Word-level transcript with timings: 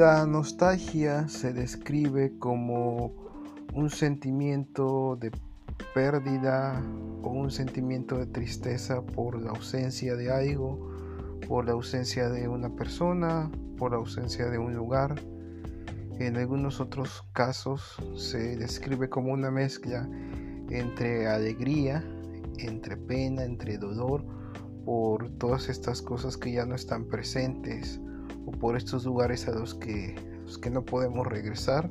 La 0.00 0.24
nostalgia 0.24 1.28
se 1.28 1.52
describe 1.52 2.38
como 2.38 3.12
un 3.74 3.90
sentimiento 3.90 5.14
de 5.16 5.30
pérdida 5.92 6.82
o 7.22 7.28
un 7.28 7.50
sentimiento 7.50 8.16
de 8.16 8.24
tristeza 8.24 9.02
por 9.02 9.38
la 9.38 9.50
ausencia 9.50 10.16
de 10.16 10.30
algo, 10.30 10.90
por 11.46 11.66
la 11.66 11.72
ausencia 11.72 12.30
de 12.30 12.48
una 12.48 12.74
persona, 12.74 13.50
por 13.76 13.90
la 13.90 13.98
ausencia 13.98 14.48
de 14.48 14.56
un 14.56 14.74
lugar. 14.74 15.20
En 16.18 16.38
algunos 16.38 16.80
otros 16.80 17.22
casos 17.34 17.98
se 18.16 18.56
describe 18.56 19.10
como 19.10 19.34
una 19.34 19.50
mezcla 19.50 20.08
entre 20.70 21.28
alegría, 21.28 22.02
entre 22.56 22.96
pena, 22.96 23.44
entre 23.44 23.76
dolor, 23.76 24.24
por 24.86 25.28
todas 25.32 25.68
estas 25.68 26.00
cosas 26.00 26.38
que 26.38 26.52
ya 26.52 26.64
no 26.64 26.74
están 26.74 27.04
presentes 27.04 28.00
o 28.46 28.52
por 28.52 28.76
estos 28.76 29.04
lugares 29.04 29.48
a 29.48 29.52
los 29.52 29.74
que, 29.74 30.14
los 30.44 30.58
que 30.58 30.70
no 30.70 30.84
podemos 30.84 31.26
regresar. 31.26 31.90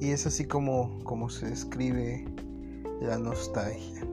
Y 0.00 0.10
es 0.10 0.26
así 0.26 0.44
como, 0.44 1.02
como 1.04 1.28
se 1.28 1.48
describe 1.48 2.24
la 3.00 3.18
nostalgia. 3.18 4.06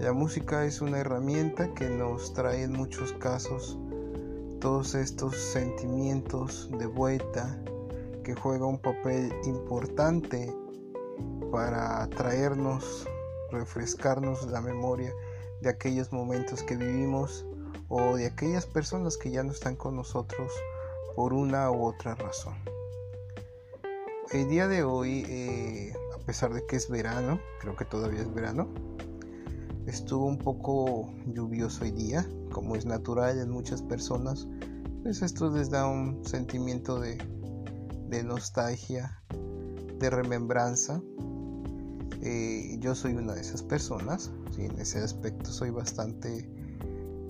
La 0.00 0.12
música 0.12 0.64
es 0.64 0.80
una 0.80 0.98
herramienta 0.98 1.72
que 1.74 1.88
nos 1.88 2.32
trae 2.32 2.64
en 2.64 2.72
muchos 2.72 3.12
casos 3.14 3.78
todos 4.60 4.94
estos 4.94 5.36
sentimientos 5.36 6.70
de 6.78 6.86
vuelta 6.86 7.58
que 8.24 8.34
juega 8.34 8.66
un 8.66 8.78
papel 8.78 9.32
importante 9.44 10.54
para 11.50 12.08
traernos, 12.08 13.06
refrescarnos 13.50 14.46
la 14.46 14.60
memoria 14.60 15.12
de 15.60 15.70
aquellos 15.70 16.12
momentos 16.12 16.62
que 16.62 16.76
vivimos 16.76 17.44
o 17.94 18.16
de 18.16 18.24
aquellas 18.24 18.64
personas 18.64 19.18
que 19.18 19.30
ya 19.30 19.42
no 19.42 19.52
están 19.52 19.76
con 19.76 19.96
nosotros 19.96 20.50
por 21.14 21.34
una 21.34 21.70
u 21.70 21.84
otra 21.84 22.14
razón. 22.14 22.54
El 24.32 24.48
día 24.48 24.66
de 24.66 24.82
hoy, 24.82 25.26
eh, 25.28 25.92
a 26.14 26.18
pesar 26.24 26.54
de 26.54 26.64
que 26.64 26.76
es 26.76 26.88
verano, 26.88 27.38
creo 27.60 27.76
que 27.76 27.84
todavía 27.84 28.22
es 28.22 28.32
verano, 28.32 28.66
estuvo 29.84 30.24
un 30.24 30.38
poco 30.38 31.12
lluvioso 31.26 31.84
hoy 31.84 31.90
día, 31.90 32.26
como 32.50 32.76
es 32.76 32.86
natural 32.86 33.38
en 33.38 33.50
muchas 33.50 33.82
personas, 33.82 34.48
pues 35.02 35.20
esto 35.20 35.50
les 35.50 35.68
da 35.68 35.86
un 35.86 36.24
sentimiento 36.24 36.98
de, 36.98 37.18
de 38.08 38.24
nostalgia, 38.24 39.20
de 39.98 40.08
remembranza. 40.08 41.02
Eh, 42.22 42.78
yo 42.78 42.94
soy 42.94 43.12
una 43.12 43.34
de 43.34 43.42
esas 43.42 43.62
personas, 43.62 44.30
en 44.56 44.78
ese 44.78 45.00
aspecto 45.00 45.50
soy 45.50 45.68
bastante 45.68 46.61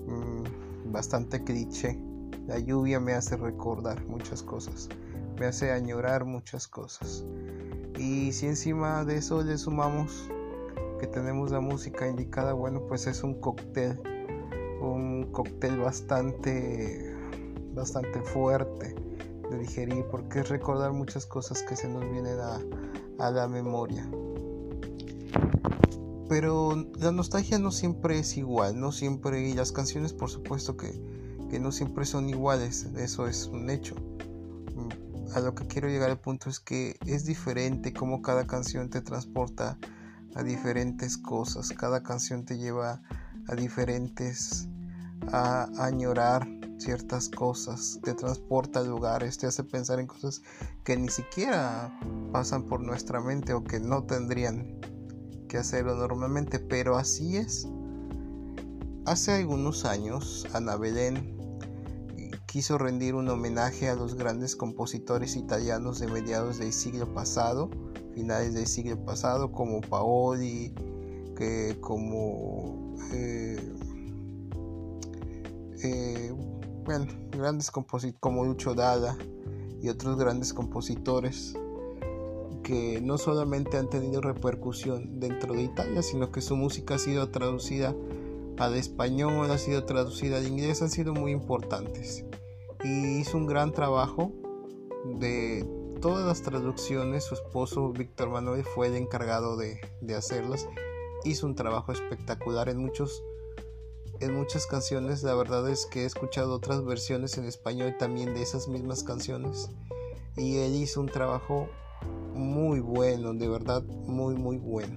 Mm, 0.07 0.91
bastante 0.91 1.43
cliché. 1.43 1.99
La 2.47 2.59
lluvia 2.59 2.99
me 2.99 3.13
hace 3.13 3.37
recordar 3.37 4.05
muchas 4.05 4.43
cosas, 4.43 4.89
me 5.39 5.45
hace 5.45 5.71
añorar 5.71 6.25
muchas 6.25 6.67
cosas. 6.67 7.25
Y 7.97 8.31
si 8.33 8.47
encima 8.47 9.05
de 9.05 9.17
eso 9.17 9.43
le 9.43 9.57
sumamos 9.57 10.29
que 10.99 11.07
tenemos 11.07 11.51
la 11.51 11.61
música 11.61 12.07
indicada, 12.07 12.53
bueno, 12.53 12.81
pues 12.87 13.07
es 13.07 13.23
un 13.23 13.39
cóctel, 13.39 13.99
un 14.81 15.29
cóctel 15.31 15.79
bastante, 15.79 17.15
bastante 17.73 18.19
fuerte 18.21 18.95
de 19.49 19.57
digerir, 19.59 20.05
porque 20.11 20.39
es 20.39 20.49
recordar 20.49 20.91
muchas 20.91 21.25
cosas 21.25 21.63
que 21.63 21.75
se 21.75 21.87
nos 21.87 22.09
vienen 22.09 22.39
a, 22.39 22.59
a 23.19 23.31
la 23.31 23.47
memoria. 23.47 24.09
Pero 26.29 26.87
la 26.99 27.11
nostalgia 27.11 27.59
no 27.59 27.71
siempre 27.71 28.19
es 28.19 28.37
igual, 28.37 28.79
no 28.79 28.91
siempre, 28.91 29.47
y 29.47 29.53
las 29.53 29.71
canciones 29.71 30.13
por 30.13 30.29
supuesto 30.29 30.77
que, 30.77 31.01
que 31.49 31.59
no 31.59 31.71
siempre 31.71 32.05
son 32.05 32.29
iguales, 32.29 32.87
eso 32.97 33.27
es 33.27 33.47
un 33.47 33.69
hecho. 33.69 33.95
A 35.35 35.39
lo 35.39 35.55
que 35.55 35.65
quiero 35.65 35.87
llegar 35.87 36.11
al 36.11 36.19
punto 36.19 36.49
es 36.49 36.59
que 36.59 36.95
es 37.05 37.25
diferente 37.25 37.91
como 37.91 38.21
cada 38.21 38.45
canción 38.45 38.89
te 38.89 39.01
transporta 39.01 39.77
a 40.35 40.43
diferentes 40.43 41.17
cosas, 41.17 41.69
cada 41.69 42.03
canción 42.03 42.45
te 42.45 42.57
lleva 42.57 43.01
a 43.47 43.55
diferentes, 43.55 44.67
a, 45.31 45.69
añorar 45.83 46.47
ciertas 46.77 47.29
cosas, 47.29 47.99
te 48.03 48.13
transporta 48.13 48.79
a 48.79 48.83
lugares, 48.83 49.37
te 49.37 49.47
hace 49.47 49.63
pensar 49.63 49.99
en 49.99 50.07
cosas 50.07 50.41
que 50.83 50.97
ni 50.97 51.09
siquiera 51.09 51.97
pasan 52.31 52.63
por 52.63 52.81
nuestra 52.81 53.21
mente 53.21 53.53
o 53.53 53.63
que 53.63 53.79
no 53.79 54.03
tendrían 54.03 54.79
hacerlo 55.57 55.95
normalmente, 55.95 56.59
pero 56.59 56.97
así 56.97 57.37
es. 57.37 57.67
Hace 59.05 59.33
algunos 59.33 59.85
años, 59.85 60.47
Ana 60.53 60.77
Belén 60.77 61.35
quiso 62.45 62.77
rendir 62.77 63.15
un 63.15 63.27
homenaje 63.29 63.89
a 63.89 63.95
los 63.95 64.15
grandes 64.15 64.55
compositores 64.55 65.35
italianos 65.35 65.99
de 65.99 66.07
mediados 66.07 66.59
del 66.59 66.71
siglo 66.71 67.11
pasado, 67.13 67.69
finales 68.13 68.53
del 68.53 68.67
siglo 68.67 69.03
pasado, 69.03 69.51
como 69.51 69.81
Paoli, 69.81 70.73
que 71.35 71.77
como 71.81 72.95
eh, 73.11 73.73
eh, 75.83 76.33
bueno, 76.85 77.07
grandes 77.31 77.71
compositores 77.71 78.19
como 78.19 78.45
Lucho 78.45 78.75
Dalla 78.75 79.17
y 79.81 79.89
otros 79.89 80.17
grandes 80.17 80.53
compositores 80.53 81.55
que 82.63 83.01
no 83.01 83.17
solamente 83.17 83.77
han 83.77 83.89
tenido 83.89 84.21
repercusión 84.21 85.19
dentro 85.19 85.53
de 85.53 85.63
Italia, 85.63 86.01
sino 86.01 86.31
que 86.31 86.41
su 86.41 86.55
música 86.55 86.95
ha 86.95 86.99
sido 86.99 87.29
traducida 87.29 87.95
al 88.57 88.75
español, 88.75 89.51
ha 89.51 89.57
sido 89.57 89.85
traducida 89.85 90.37
al 90.37 90.47
inglés, 90.47 90.81
han 90.81 90.89
sido 90.89 91.13
muy 91.13 91.31
importantes. 91.31 92.25
Y 92.83 93.19
hizo 93.19 93.37
un 93.37 93.45
gran 93.45 93.71
trabajo 93.71 94.31
de 95.19 95.65
todas 96.01 96.25
las 96.25 96.41
traducciones, 96.41 97.25
su 97.25 97.35
esposo 97.35 97.91
Víctor 97.91 98.29
Manuel 98.29 98.63
fue 98.63 98.87
el 98.87 98.95
encargado 98.95 99.57
de, 99.57 99.79
de 100.01 100.15
hacerlas. 100.15 100.67
Hizo 101.23 101.45
un 101.45 101.55
trabajo 101.55 101.91
espectacular 101.91 102.69
en 102.69 102.77
muchos 102.77 103.23
en 104.19 104.35
muchas 104.35 104.67
canciones, 104.67 105.23
la 105.23 105.33
verdad 105.33 105.67
es 105.69 105.85
que 105.85 106.03
he 106.03 106.05
escuchado 106.05 106.53
otras 106.53 106.85
versiones 106.85 107.37
en 107.37 107.45
español 107.45 107.95
también 107.97 108.33
de 108.33 108.41
esas 108.41 108.69
mismas 108.69 109.03
canciones 109.03 109.69
y 110.37 110.57
él 110.57 110.75
hizo 110.75 111.01
un 111.01 111.07
trabajo 111.07 111.67
muy 112.33 112.79
bueno, 112.79 113.33
de 113.33 113.47
verdad 113.47 113.83
muy 114.07 114.35
muy 114.35 114.57
bueno. 114.57 114.95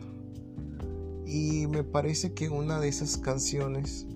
Y 1.26 1.66
me 1.66 1.82
parece 1.82 2.34
que 2.34 2.48
una 2.48 2.80
de 2.80 2.88
esas 2.88 3.16
canciones 3.16 4.06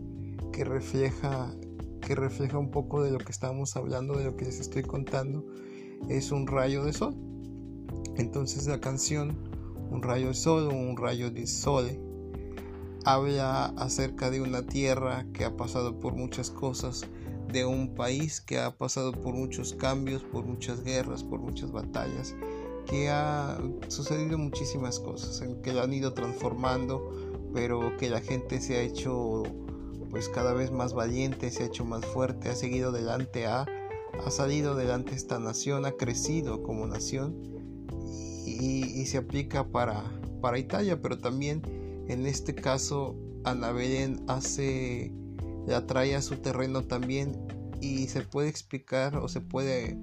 que 0.53 0.65
refleja 0.65 1.55
que 2.01 2.15
refleja 2.15 2.59
un 2.59 2.71
poco 2.71 3.03
de 3.03 3.11
lo 3.11 3.19
que 3.19 3.31
estamos 3.31 3.77
hablando, 3.77 4.15
de 4.15 4.25
lo 4.25 4.37
que 4.37 4.47
les 4.47 4.59
estoy 4.59 4.83
contando, 4.83 5.45
es 6.09 6.33
un 6.33 6.47
rayo 6.47 6.85
de 6.85 6.93
sol. 6.93 7.15
Entonces 8.17 8.67
la 8.67 8.81
canción 8.81 9.49
Un 9.91 10.03
rayo 10.03 10.29
de 10.29 10.35
sol 10.35 10.69
o 10.69 10.71
un 10.71 10.97
rayo 10.97 11.33
de 11.33 11.49
sole 11.49 12.01
habla 13.05 13.67
acerca 13.77 14.31
de 14.31 14.41
una 14.41 14.63
tierra 14.63 15.27
que 15.33 15.45
ha 15.45 15.57
pasado 15.57 15.99
por 15.99 16.15
muchas 16.15 16.51
cosas, 16.51 17.03
de 17.53 17.65
un 17.65 17.95
país 17.95 18.41
que 18.41 18.61
ha 18.61 18.77
pasado 18.77 19.11
por 19.11 19.35
muchos 19.35 19.75
cambios, 19.75 20.23
por 20.23 20.45
muchas 20.45 20.85
guerras, 20.85 21.25
por 21.25 21.41
muchas 21.41 21.73
batallas 21.73 22.37
que 22.91 23.09
ha 23.09 23.57
sucedido 23.87 24.37
muchísimas 24.37 24.99
cosas, 24.99 25.41
en 25.43 25.63
que 25.63 25.73
lo 25.73 25.81
han 25.81 25.93
ido 25.93 26.13
transformando, 26.13 27.09
pero 27.55 27.97
que 27.97 28.11
la 28.11 28.21
gente 28.21 28.61
se 28.61 28.79
ha 28.79 28.83
hecho 28.83 29.45
pues 30.11 30.29
cada 30.29 30.55
vez 30.55 30.73
más 30.73 30.93
valiente, 30.93 31.53
se 31.53 31.63
ha 31.63 31.67
hecho 31.67 31.85
más 31.85 32.05
fuerte, 32.05 32.49
ha 32.49 32.57
seguido 32.57 32.91
adelante, 32.91 33.47
ha, 33.47 33.65
ha 34.27 34.31
salido 34.33 34.73
adelante 34.73 35.15
esta 35.15 35.39
nación, 35.39 35.87
ha 35.87 35.93
crecido 35.93 36.65
como 36.65 36.85
nación 36.89 37.37
y, 38.45 39.07
se 39.07 39.19
aplica 39.19 39.69
para, 39.69 40.05
para 40.41 40.59
Italia, 40.59 41.01
pero 41.01 41.17
también 41.19 41.63
en 42.09 42.27
este 42.27 42.57
caso 42.57 43.17
Ana 43.45 43.71
Belén 43.71 44.25
hace, 44.27 45.13
la 45.67 45.87
trae 45.87 46.17
a 46.17 46.23
su 46.23 46.37
terreno 46.37 46.83
también 46.83 47.39
y 47.81 48.09
se 48.09 48.23
puede 48.23 48.49
explicar 48.49 49.17
o 49.17 49.29
se 49.29 49.41
puede 49.41 49.97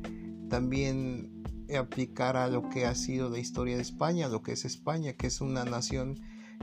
también 0.49 1.36
aplicar 1.75 2.37
a 2.37 2.47
lo 2.47 2.69
que 2.69 2.85
ha 2.85 2.95
sido 2.95 3.29
la 3.29 3.39
historia 3.39 3.75
de 3.75 3.81
España, 3.81 4.29
lo 4.29 4.41
que 4.41 4.53
es 4.53 4.65
España, 4.65 5.13
que 5.13 5.27
es 5.27 5.41
una 5.41 5.65
nación 5.65 6.19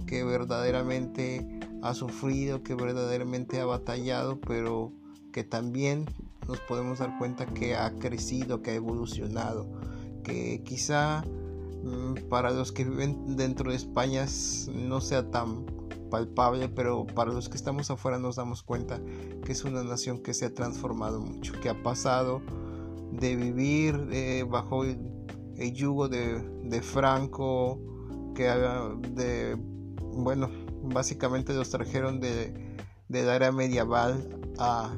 que 0.07 0.25
verdaderamente 0.25 1.47
ha 1.83 1.95
sufrido, 1.95 2.63
que 2.63 2.75
verdaderamente 2.75 3.61
ha 3.61 3.67
batallado, 3.67 4.41
pero 4.41 4.93
que 5.33 5.45
también 5.45 6.07
nos 6.49 6.61
podemos 6.61 6.99
dar 6.99 7.17
cuenta 7.19 7.47
que 7.47 7.75
ha 7.75 7.91
crecido, 7.99 8.63
que 8.63 8.73
ha 8.73 8.75
evolucionado, 8.75 9.67
que 10.23 10.63
quizá 10.65 11.25
mm, 11.83 12.29
para 12.29 12.51
los 12.51 12.73
que 12.73 12.85
viven 12.85 13.37
dentro 13.37 13.71
de 13.71 13.77
España 13.77 14.27
no 14.75 15.01
sea 15.01 15.31
tan 15.31 15.67
palpable, 16.11 16.69
pero 16.69 17.07
para 17.07 17.33
los 17.33 17.49
que 17.49 17.57
estamos 17.57 17.91
afuera 17.91 18.19
nos 18.19 18.37
damos 18.37 18.63
cuenta 18.63 19.01
que 19.45 19.53
es 19.53 19.65
una 19.65 19.83
nación 19.83 20.19
que 20.19 20.35
se 20.35 20.47
ha 20.47 20.55
transformado 20.55 21.21
mucho, 21.21 21.53
que 21.61 21.69
ha 21.69 21.83
pasado 21.83 22.41
de 23.19 23.37
vivir 23.37 24.09
eh, 24.13 24.45
bajo 24.49 24.85
el, 24.85 24.99
yugo 25.73 26.09
de, 26.09 26.83
Franco, 26.83 27.81
que 28.35 28.45
de, 29.15 29.57
bueno, 30.13 30.51
básicamente 30.83 31.55
los 31.55 31.71
trajeron 31.71 32.21
de, 32.21 32.77
la 33.09 33.37
era 33.37 33.53
medieval 33.53 34.41
a, 34.59 34.95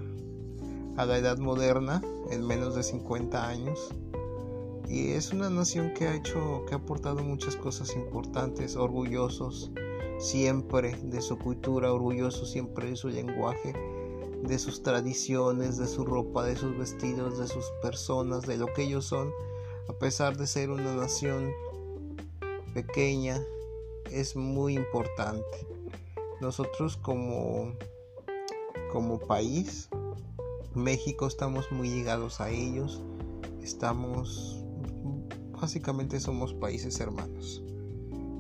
la 0.97 1.19
edad 1.19 1.39
moderna 1.39 2.03
en 2.31 2.47
menos 2.47 2.75
de 2.75 2.83
50 2.83 3.49
años. 3.49 3.95
Y 4.89 5.11
es 5.11 5.33
una 5.33 5.51
nación 5.51 5.93
que 5.95 6.07
ha 6.07 6.15
hecho, 6.15 6.65
que 6.67 6.75
ha 6.75 6.79
aportado 6.79 7.23
muchas 7.23 7.57
cosas 7.57 7.95
importantes, 7.97 8.77
orgullosos 8.77 9.73
siempre 10.19 10.97
de 11.03 11.21
su 11.21 11.39
cultura, 11.39 11.93
orgullosos 11.93 12.51
siempre 12.51 12.91
de 12.91 12.97
su 12.97 13.09
lenguaje, 13.09 13.75
de 14.47 14.59
sus 14.59 14.83
tradiciones, 14.83 15.77
de 15.77 15.87
su 15.87 16.05
ropa, 16.05 16.45
de 16.45 16.57
sus 16.57 16.77
vestidos, 16.77 17.39
de 17.39 17.49
sus 17.49 17.65
personas, 17.83 18.43
de 18.43 18.57
lo 18.57 18.73
que 18.73 18.85
ellos 18.85 19.05
son, 19.05 19.31
a 19.89 19.93
pesar 19.93 20.37
de 20.37 20.47
ser 20.47 20.71
una 20.71 20.95
nación 20.95 21.51
pequeña, 22.75 23.43
es 24.11 24.37
muy 24.37 24.75
importante. 24.75 25.67
Nosotros 26.41 26.97
como, 26.97 27.73
como 28.93 29.19
país, 29.19 29.89
México 30.75 31.27
estamos 31.27 31.71
muy 31.73 31.89
ligados 31.89 32.41
a 32.41 32.51
ellos, 32.51 33.03
estamos, 33.63 34.63
básicamente 35.61 36.21
somos 36.21 36.53
países 36.55 37.01
hermanos. 37.01 37.63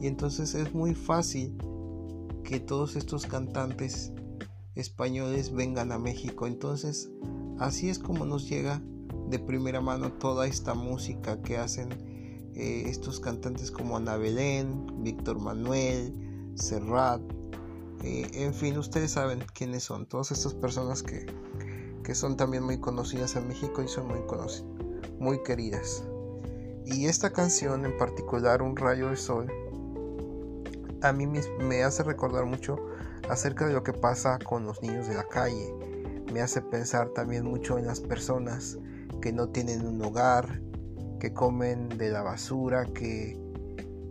Y 0.00 0.06
entonces 0.06 0.54
es 0.54 0.74
muy 0.74 0.94
fácil 0.94 1.56
que 2.44 2.60
todos 2.60 2.94
estos 2.96 3.26
cantantes 3.26 4.12
españoles 4.76 5.52
vengan 5.52 5.90
a 5.90 5.98
México. 5.98 6.46
Entonces, 6.46 7.10
así 7.58 7.88
es 7.88 7.98
como 7.98 8.24
nos 8.24 8.48
llega 8.48 8.82
de 9.28 9.38
primera 9.40 9.80
mano 9.80 10.12
toda 10.12 10.46
esta 10.46 10.74
música 10.74 11.42
que 11.42 11.56
hacen 11.56 11.88
eh, 12.54 12.84
estos 12.86 13.18
cantantes 13.18 13.70
como 13.70 13.96
Ana 13.96 14.16
Belén, 14.16 14.86
Víctor 15.02 15.40
Manuel, 15.40 16.14
Serrat, 16.54 17.20
eh, 18.02 18.30
en 18.34 18.54
fin, 18.54 18.78
ustedes 18.78 19.12
saben 19.12 19.42
quiénes 19.54 19.84
son, 19.84 20.06
todas 20.06 20.30
estas 20.30 20.54
personas 20.54 21.02
que, 21.02 21.26
que 22.04 22.14
son 22.14 22.36
también 22.36 22.62
muy 22.62 22.78
conocidas 22.78 23.36
en 23.36 23.48
México 23.48 23.82
y 23.82 23.88
son 23.88 24.08
muy 24.08 24.20
muy 25.18 25.42
queridas. 25.42 26.04
Y 26.84 27.06
esta 27.06 27.32
canción 27.32 27.84
en 27.84 27.96
particular, 27.96 28.62
Un 28.62 28.76
rayo 28.76 29.10
de 29.10 29.16
sol, 29.16 29.50
a 31.02 31.12
mí 31.12 31.26
me 31.26 31.82
hace 31.82 32.02
recordar 32.02 32.46
mucho 32.46 32.78
acerca 33.28 33.66
de 33.66 33.72
lo 33.72 33.82
que 33.82 33.92
pasa 33.92 34.38
con 34.38 34.64
los 34.64 34.82
niños 34.82 35.08
de 35.08 35.14
la 35.14 35.26
calle. 35.28 35.74
Me 36.32 36.40
hace 36.40 36.60
pensar 36.60 37.08
también 37.10 37.44
mucho 37.44 37.78
en 37.78 37.86
las 37.86 38.00
personas 38.00 38.78
que 39.20 39.32
no 39.32 39.48
tienen 39.48 39.86
un 39.86 40.02
hogar, 40.02 40.60
que 41.20 41.32
comen 41.32 41.88
de 41.88 42.10
la 42.10 42.22
basura, 42.22 42.84
que, 42.86 43.38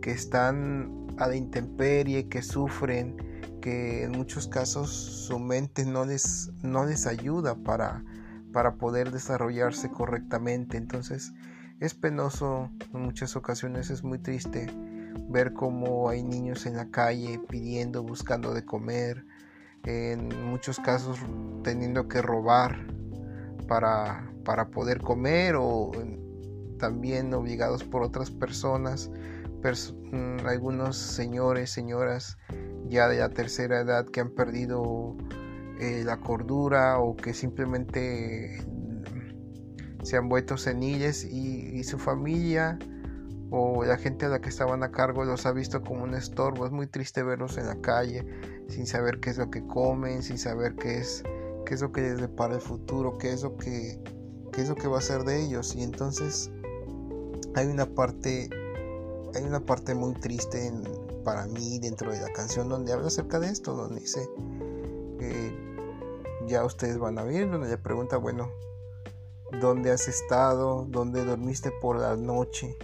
que 0.00 0.10
están 0.10 1.06
a 1.18 1.28
la 1.28 1.36
intemperie, 1.36 2.28
que 2.28 2.42
sufren, 2.42 3.16
que 3.60 4.04
en 4.04 4.12
muchos 4.12 4.48
casos 4.48 4.90
su 4.90 5.38
mente 5.38 5.84
no 5.84 6.04
les, 6.04 6.50
no 6.62 6.84
les 6.84 7.06
ayuda 7.06 7.54
para, 7.54 8.04
para 8.52 8.76
poder 8.76 9.12
desarrollarse 9.12 9.90
correctamente. 9.90 10.76
Entonces 10.76 11.32
es 11.80 11.94
penoso 11.94 12.70
en 12.94 13.02
muchas 13.02 13.36
ocasiones, 13.36 13.90
es 13.90 14.02
muy 14.02 14.18
triste 14.18 14.66
ver 15.28 15.52
cómo 15.52 16.08
hay 16.08 16.22
niños 16.22 16.66
en 16.66 16.76
la 16.76 16.90
calle 16.90 17.40
pidiendo, 17.48 18.02
buscando 18.02 18.54
de 18.54 18.64
comer, 18.64 19.24
en 19.84 20.28
muchos 20.48 20.78
casos 20.78 21.18
teniendo 21.62 22.08
que 22.08 22.20
robar 22.20 22.86
para, 23.68 24.30
para 24.44 24.68
poder 24.68 25.00
comer 25.00 25.54
o 25.56 25.92
también 26.78 27.32
obligados 27.34 27.84
por 27.84 28.02
otras 28.02 28.30
personas, 28.30 29.10
mm, 30.12 30.46
algunos 30.46 30.96
señores, 30.96 31.70
señoras 31.70 32.36
ya 32.88 33.08
de 33.08 33.18
la 33.18 33.30
tercera 33.30 33.80
edad 33.80 34.06
que 34.06 34.20
han 34.20 34.30
perdido 34.30 35.16
eh, 35.80 36.02
la 36.04 36.18
cordura 36.18 36.98
o 36.98 37.16
que 37.16 37.34
simplemente 37.34 38.64
se 40.02 40.16
han 40.16 40.28
vuelto 40.28 40.56
senilles 40.56 41.24
y 41.24 41.82
su 41.82 41.98
familia 41.98 42.78
o 43.50 43.84
la 43.84 43.96
gente 43.96 44.26
a 44.26 44.28
la 44.28 44.40
que 44.40 44.48
estaban 44.48 44.82
a 44.82 44.90
cargo 44.90 45.24
los 45.24 45.46
ha 45.46 45.52
visto 45.52 45.82
como 45.82 46.04
un 46.04 46.14
estorbo. 46.14 46.66
Es 46.66 46.72
muy 46.72 46.86
triste 46.86 47.22
verlos 47.22 47.58
en 47.58 47.66
la 47.66 47.80
calle 47.80 48.26
sin 48.68 48.86
saber 48.86 49.20
qué 49.20 49.30
es 49.30 49.38
lo 49.38 49.50
que 49.50 49.66
comen, 49.66 50.22
sin 50.22 50.38
saber 50.38 50.74
qué 50.74 50.98
es, 50.98 51.22
qué 51.64 51.74
es 51.74 51.80
lo 51.80 51.92
que 51.92 52.02
les 52.02 52.20
depara 52.20 52.54
el 52.54 52.60
futuro, 52.60 53.18
qué 53.18 53.32
es 53.32 53.42
lo 53.42 53.56
que, 53.56 54.00
qué 54.52 54.62
es 54.62 54.68
lo 54.68 54.74
que 54.74 54.88
va 54.88 54.98
a 54.98 55.02
ser 55.02 55.22
de 55.24 55.42
ellos. 55.44 55.74
Y 55.74 55.82
entonces 55.82 56.50
hay 57.54 57.66
una 57.68 57.86
parte, 57.86 58.50
hay 59.34 59.42
una 59.44 59.60
parte 59.60 59.94
muy 59.94 60.14
triste 60.14 60.72
para 61.24 61.46
mí 61.46 61.78
dentro 61.78 62.12
de 62.12 62.20
la 62.20 62.32
canción 62.32 62.68
donde 62.68 62.92
habla 62.92 63.08
acerca 63.08 63.38
de 63.38 63.48
esto, 63.48 63.74
donde 63.74 64.00
dice, 64.00 64.28
ya 66.46 66.64
ustedes 66.64 66.98
van 66.98 67.18
a 67.18 67.24
ver, 67.24 67.50
donde 67.50 67.68
le 67.68 67.78
pregunta, 67.78 68.16
bueno, 68.16 68.50
¿dónde 69.60 69.90
has 69.90 70.08
estado? 70.08 70.86
¿Dónde 70.88 71.24
dormiste 71.24 71.70
por 71.80 71.98
la 71.98 72.16
noche? 72.16 72.76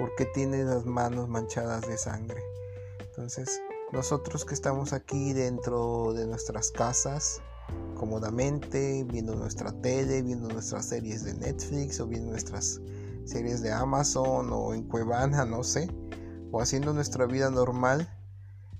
¿Por 0.00 0.14
qué 0.14 0.24
tienes 0.24 0.64
las 0.64 0.86
manos 0.86 1.28
manchadas 1.28 1.86
de 1.86 1.98
sangre? 1.98 2.42
Entonces, 3.00 3.60
nosotros 3.92 4.46
que 4.46 4.54
estamos 4.54 4.94
aquí 4.94 5.34
dentro 5.34 6.14
de 6.14 6.26
nuestras 6.26 6.70
casas, 6.70 7.42
cómodamente, 7.96 9.04
viendo 9.04 9.34
nuestra 9.34 9.72
tele, 9.82 10.22
viendo 10.22 10.48
nuestras 10.48 10.86
series 10.86 11.22
de 11.24 11.34
Netflix 11.34 12.00
o 12.00 12.06
viendo 12.06 12.30
nuestras 12.30 12.80
series 13.26 13.60
de 13.60 13.72
Amazon 13.72 14.48
o 14.54 14.72
en 14.72 14.84
Cuevana, 14.84 15.44
no 15.44 15.62
sé, 15.62 15.90
o 16.50 16.62
haciendo 16.62 16.94
nuestra 16.94 17.26
vida 17.26 17.50
normal, 17.50 18.08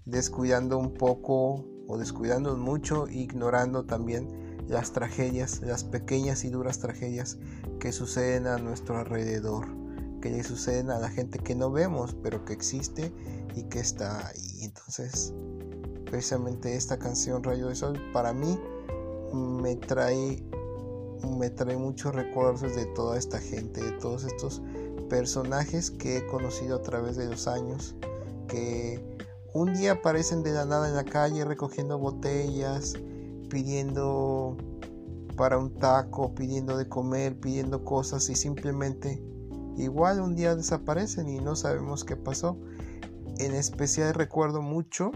descuidando 0.07 0.79
un 0.79 0.95
poco 0.95 1.67
o 1.87 1.99
descuidando 1.99 2.57
mucho, 2.57 3.09
ignorando 3.09 3.85
también 3.85 4.65
las 4.69 4.93
tragedias, 4.93 5.61
las 5.61 5.85
pequeñas 5.85 6.45
y 6.45 6.49
duras 6.49 6.79
tragedias 6.79 7.37
que 7.79 7.93
suceden 7.93 8.47
a 8.47 8.57
nuestro 8.57 8.97
alrededor 8.97 9.80
que 10.21 10.31
le 10.31 10.43
suceden 10.45 10.91
a 10.91 10.99
la 10.99 11.09
gente 11.09 11.39
que 11.39 11.55
no 11.55 11.71
vemos, 11.71 12.17
pero 12.23 12.45
que 12.45 12.53
existe 12.53 13.13
y 13.55 13.65
que 13.65 13.81
está 13.81 14.29
ahí. 14.29 14.63
Entonces, 14.63 15.33
precisamente 16.07 16.77
esta 16.77 16.99
canción 16.99 17.43
Rayo 17.43 17.69
de 17.69 17.75
Sol 17.75 18.01
para 18.13 18.33
mí 18.33 18.59
me 19.33 19.77
trae 19.77 20.43
me 21.29 21.51
trae 21.51 21.77
muchos 21.77 22.15
recuerdos 22.15 22.75
de 22.75 22.87
toda 22.87 23.19
esta 23.19 23.39
gente, 23.39 23.83
de 23.83 23.93
todos 23.93 24.25
estos 24.25 24.63
personajes 25.11 25.91
que 25.91 26.19
he 26.19 26.27
conocido 26.27 26.77
a 26.77 26.83
través 26.83 27.17
de 27.17 27.29
los 27.29 27.47
años, 27.47 27.95
que 28.49 29.19
un 29.53 29.75
día 29.75 29.93
aparecen 29.93 30.43
de 30.43 30.53
la 30.53 30.65
nada 30.65 30.89
en 30.89 30.95
la 30.95 31.05
calle 31.05 31.45
recogiendo 31.45 31.99
botellas, 31.99 32.95
pidiendo 33.51 34.57
para 35.37 35.59
un 35.59 35.75
taco, 35.75 36.35
pidiendo 36.35 36.77
de 36.77 36.89
comer, 36.89 37.39
pidiendo 37.39 37.85
cosas 37.85 38.29
y 38.31 38.35
simplemente 38.35 39.23
igual 39.77 40.21
un 40.21 40.35
día 40.35 40.55
desaparecen 40.55 41.29
y 41.29 41.41
no 41.41 41.57
sabemos 41.57 42.05
qué 42.05 42.17
pasó. 42.17 42.59
En 43.39 43.55
especial 43.55 44.15
recuerdo 44.15 44.63
mucho 44.63 45.13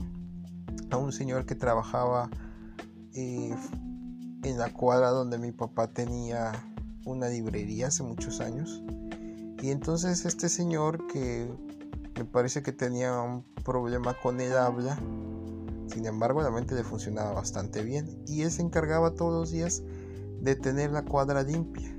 a 0.90 0.96
un 0.96 1.12
señor 1.12 1.46
que 1.46 1.54
trabajaba 1.54 2.30
eh, 3.12 3.54
en 4.42 4.58
la 4.58 4.72
cuadra 4.72 5.10
donde 5.10 5.38
mi 5.38 5.52
papá 5.52 5.88
tenía 5.88 6.52
una 7.04 7.28
librería 7.28 7.88
hace 7.88 8.02
muchos 8.02 8.40
años. 8.40 8.82
Y 9.62 9.70
entonces 9.70 10.24
este 10.24 10.48
señor 10.48 11.06
que 11.06 11.48
me 12.16 12.24
parece 12.24 12.62
que 12.62 12.72
tenía 12.72 13.20
un 13.20 13.42
problema 13.64 14.14
con 14.14 14.40
el 14.40 14.56
habla, 14.56 14.98
sin 15.86 16.06
embargo 16.06 16.42
la 16.42 16.50
mente 16.50 16.74
le 16.74 16.84
funcionaba 16.84 17.32
bastante 17.32 17.82
bien 17.82 18.22
y 18.26 18.42
él 18.42 18.50
se 18.50 18.62
encargaba 18.62 19.14
todos 19.14 19.32
los 19.32 19.50
días 19.50 19.82
de 20.40 20.54
tener 20.54 20.90
la 20.92 21.04
cuadra 21.04 21.42
limpia. 21.42 21.93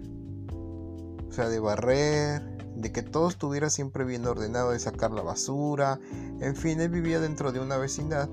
Sea, 1.35 1.49
de 1.49 1.59
barrer, 1.59 2.41
de 2.77 2.93
que 2.93 3.01
todo 3.01 3.27
estuviera 3.27 3.69
siempre 3.69 4.05
bien 4.05 4.25
ordenado, 4.25 4.71
de 4.71 4.79
sacar 4.79 5.11
la 5.11 5.21
basura, 5.21 5.99
en 6.39 6.55
fin, 6.55 6.79
él 6.79 6.87
vivía 6.87 7.19
dentro 7.19 7.51
de 7.51 7.59
una 7.59 7.75
vecindad 7.75 8.29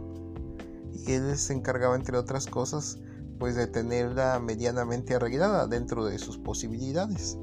y 0.93 1.11
él 1.11 1.37
se 1.37 1.53
encargaba, 1.53 1.97
entre 1.97 2.17
otras 2.17 2.47
cosas, 2.47 3.01
pues 3.41 3.57
de 3.57 3.67
tenerla 3.67 4.39
medianamente 4.39 5.17
arreglada 5.17 5.67
dentro 5.67 6.05
de 6.05 6.17
sus 6.21 6.39
posibilidades. 6.39 7.37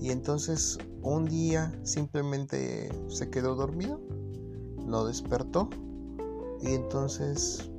Y 0.00 0.12
entonces 0.12 0.78
un 1.02 1.24
día 1.24 1.76
simplemente 1.82 2.88
se 3.08 3.28
quedó 3.28 3.56
dormido, 3.56 4.00
no 4.86 5.04
despertó 5.04 5.68
y 6.60 6.74
entonces 6.74 7.72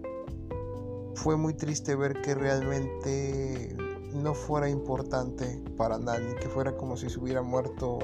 fue 1.15 1.37
muy 1.37 1.53
triste 1.53 1.95
ver 1.95 2.21
que 2.21 2.35
realmente 2.35 3.77
no 4.13 4.33
fuera 4.33 4.69
importante 4.69 5.61
para 5.77 5.97
nadie, 5.97 6.35
que 6.35 6.47
fuera 6.47 6.75
como 6.75 6.97
si 6.97 7.09
se 7.09 7.19
hubiera 7.19 7.41
muerto 7.41 7.99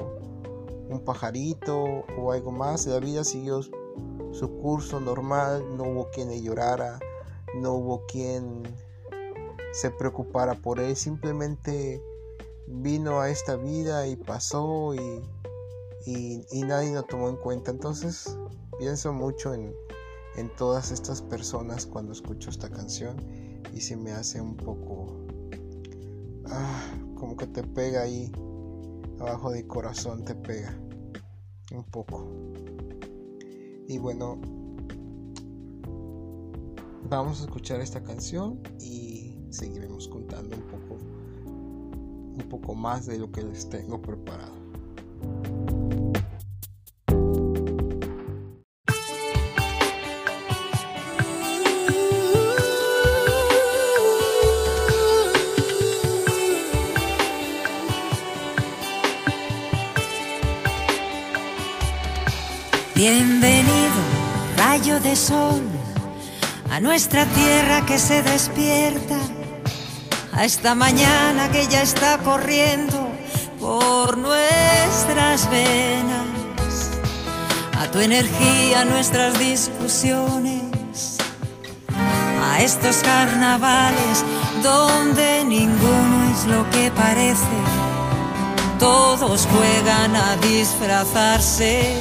un 0.88 1.00
pajarito 1.04 2.04
o 2.18 2.32
algo 2.32 2.50
más. 2.50 2.86
La 2.86 2.98
vida 2.98 3.24
siguió 3.24 3.62
su 3.62 4.58
curso 4.60 5.00
normal, 5.00 5.64
no 5.76 5.84
hubo 5.84 6.10
quien 6.10 6.30
llorara, 6.42 6.98
no 7.54 7.74
hubo 7.74 8.06
quien 8.06 8.62
se 9.72 9.90
preocupara 9.90 10.54
por 10.54 10.80
él, 10.80 10.96
simplemente 10.96 12.02
vino 12.66 13.20
a 13.20 13.30
esta 13.30 13.56
vida 13.56 14.06
y 14.06 14.16
pasó 14.16 14.94
y, 14.94 15.22
y, 16.06 16.62
nadie 16.62 16.94
lo 16.94 17.02
tomó 17.02 17.28
en 17.28 17.36
cuenta. 17.36 17.70
Entonces 17.70 18.36
pienso 18.78 19.12
mucho 19.12 19.54
en, 19.54 19.74
en 20.36 20.54
todas 20.56 20.90
estas 20.90 21.22
personas 21.22 21.86
cuando 21.86 22.12
escucho 22.12 22.50
esta 22.50 22.68
canción 22.68 23.16
y 23.72 23.80
se 23.80 23.96
me 23.96 24.12
hace 24.12 24.40
un 24.40 24.56
poco 24.56 25.19
ah, 26.50 26.82
como 27.16 27.36
que 27.36 27.46
te 27.46 27.62
pega 27.62 28.02
ahí, 28.02 28.30
abajo 29.18 29.50
del 29.50 29.66
corazón 29.66 30.24
te 30.24 30.34
pega 30.34 30.74
un 31.72 31.84
poco. 31.84 32.26
Y 33.88 33.98
bueno, 33.98 34.40
vamos 37.08 37.40
a 37.40 37.44
escuchar 37.44 37.80
esta 37.80 38.02
canción 38.02 38.60
y 38.78 39.36
seguiremos 39.50 40.08
contando 40.08 40.56
un 40.56 40.62
poco 40.62 40.98
un 42.32 42.48
poco 42.48 42.74
más 42.74 43.06
de 43.06 43.18
lo 43.18 43.30
que 43.30 43.42
les 43.42 43.68
tengo 43.68 44.00
preparado. 44.00 44.59
Sol, 65.20 65.60
a 66.70 66.80
nuestra 66.80 67.26
tierra 67.26 67.84
que 67.84 67.98
se 67.98 68.22
despierta, 68.22 69.18
a 70.32 70.44
esta 70.46 70.74
mañana 70.74 71.50
que 71.50 71.66
ya 71.66 71.82
está 71.82 72.18
corriendo 72.18 72.98
por 73.60 74.16
nuestras 74.16 75.50
venas, 75.50 76.90
a 77.78 77.90
tu 77.90 77.98
energía, 77.98 78.86
nuestras 78.86 79.38
discusiones, 79.38 81.18
a 82.42 82.62
estos 82.62 82.96
carnavales 82.98 84.24
donde 84.62 85.44
ninguno 85.44 86.32
es 86.32 86.46
lo 86.46 86.68
que 86.70 86.90
parece, 86.92 87.58
todos 88.78 89.46
juegan 89.52 90.16
a 90.16 90.36
disfrazarse 90.36 91.94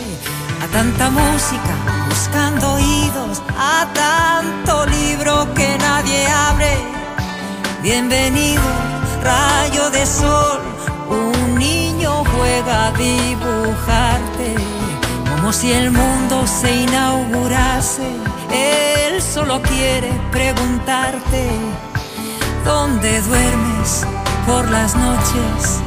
a 0.63 0.67
tanta 0.67 1.09
música 1.09 1.88
buscando 2.19 2.73
oídos, 2.73 3.41
a 3.57 3.87
tanto 3.93 4.85
libro 4.87 5.47
que 5.53 5.77
nadie 5.77 6.27
abre. 6.27 6.75
Bienvenido, 7.81 8.61
rayo 9.23 9.89
de 9.89 10.05
sol, 10.05 10.59
un 11.09 11.55
niño 11.55 12.25
juega 12.25 12.87
a 12.87 12.91
dibujarte, 12.91 14.49
como 15.29 15.53
si 15.53 15.71
el 15.71 15.91
mundo 15.91 16.45
se 16.45 16.69
inaugurase. 16.83 18.09
Él 18.51 19.21
solo 19.21 19.61
quiere 19.61 20.11
preguntarte, 20.29 21.41
¿dónde 22.65 23.21
duermes 23.21 24.05
por 24.45 24.69
las 24.69 24.93
noches? 24.93 25.79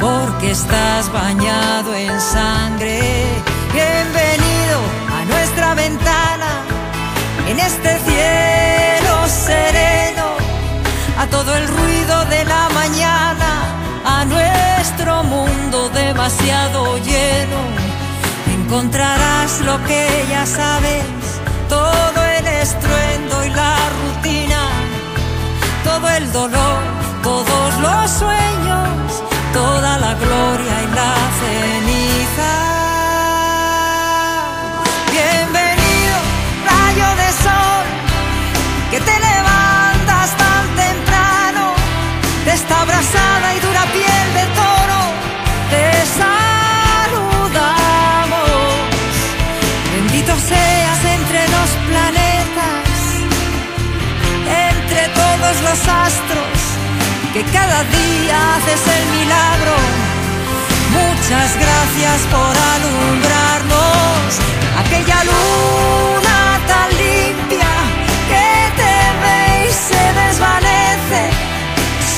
Porque 0.00 0.50
estás 0.50 1.10
bañado 1.12 1.94
en 1.94 2.20
sangre 2.20 3.24
Bienvenido 3.72 4.45
ventana, 5.74 6.62
en 7.48 7.58
este 7.58 7.98
cielo 8.06 9.26
sereno, 9.28 10.26
a 11.18 11.26
todo 11.26 11.54
el 11.54 11.66
ruido 11.68 12.24
de 12.26 12.44
la 12.44 12.68
mañana, 12.70 13.50
a 14.04 14.24
nuestro 14.24 15.24
mundo 15.24 15.88
demasiado 15.90 16.98
lleno. 16.98 17.60
Encontrarás 18.58 19.60
lo 19.60 19.82
que 19.84 20.26
ya 20.28 20.44
sabes, 20.46 21.04
todo 21.68 22.22
el 22.38 22.46
estruendo 22.46 23.44
y 23.44 23.50
la 23.50 23.76
rutina, 24.00 24.62
todo 25.84 26.08
el 26.10 26.32
dolor, 26.32 26.82
todos 27.22 27.68
los 27.80 28.10
sueños, 28.10 28.88
toda 29.52 29.98
la 29.98 30.14
gloria 30.14 30.82
y 30.82 30.94
la 30.94 31.14
ceniza. 31.40 32.75
Los 55.68 55.80
astros, 56.08 56.58
que 57.32 57.42
cada 57.56 57.78
día 57.98 58.36
haces 58.54 58.82
el 58.96 59.04
milagro. 59.18 59.76
Muchas 60.98 61.50
gracias 61.64 62.18
por 62.34 62.52
alumbrarnos 62.74 64.28
aquella 64.82 65.18
luna 65.24 66.38
tan 66.70 66.88
limpia 66.96 67.26
se 69.88 70.04
desvanece 70.22 71.22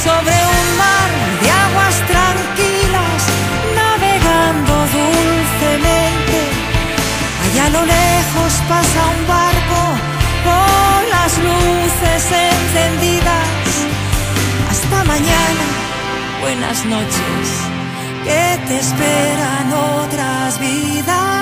sobre 0.04 0.36
un 0.54 0.66
mar 0.82 1.10
de 1.42 1.48
aguas 1.50 1.96
tranquilas, 2.12 3.20
navegando 3.74 4.74
dulcemente. 4.96 6.38
Allá 7.44 7.64
a 7.66 7.70
lo 7.70 7.84
lejos 7.84 8.52
pasa 8.68 9.00
un 9.16 9.26
barco 9.26 9.80
con 10.46 11.10
las 11.10 11.32
luces 11.38 12.22
encendidas. 12.32 13.17
Mañana, 15.08 15.66
buenas 16.40 16.84
noches, 16.84 17.46
que 18.24 18.60
te 18.68 18.78
esperan 18.78 19.72
otras 19.72 20.60
vidas. 20.60 21.38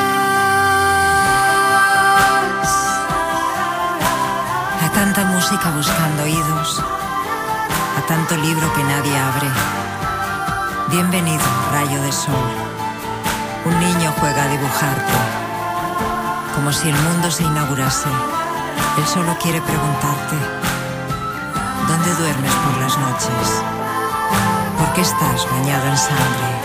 tanta 4.97 5.27
música 5.27 5.71
buscando 5.73 6.23
oídos, 6.23 6.83
a 7.99 8.07
tanto 8.09 8.35
libro 8.39 8.73
que 8.73 8.83
nadie 8.83 9.15
abre. 9.19 9.47
Bienvenido, 10.89 11.45
rayo 11.71 12.01
de 12.01 12.13
sol. 12.13 12.49
Un 13.67 13.79
niño 13.79 14.11
juega 14.19 14.45
a 14.45 14.49
dibujarte, 14.49 15.19
como 16.55 16.73
si 16.73 16.89
el 16.89 16.97
mundo 16.97 17.31
se 17.31 17.43
inaugurase. 17.43 18.09
Él 18.97 19.07
solo 19.07 19.37
quiere 19.39 19.61
preguntarte, 19.61 20.37
¿dónde 21.89 22.15
duermes 22.15 22.53
por 22.53 22.77
las 22.79 22.99
noches? 22.99 23.63
¿Por 24.79 24.93
qué 24.95 25.01
estás 25.01 25.51
bañado 25.51 25.87
en 25.89 25.97
sangre? 25.97 26.56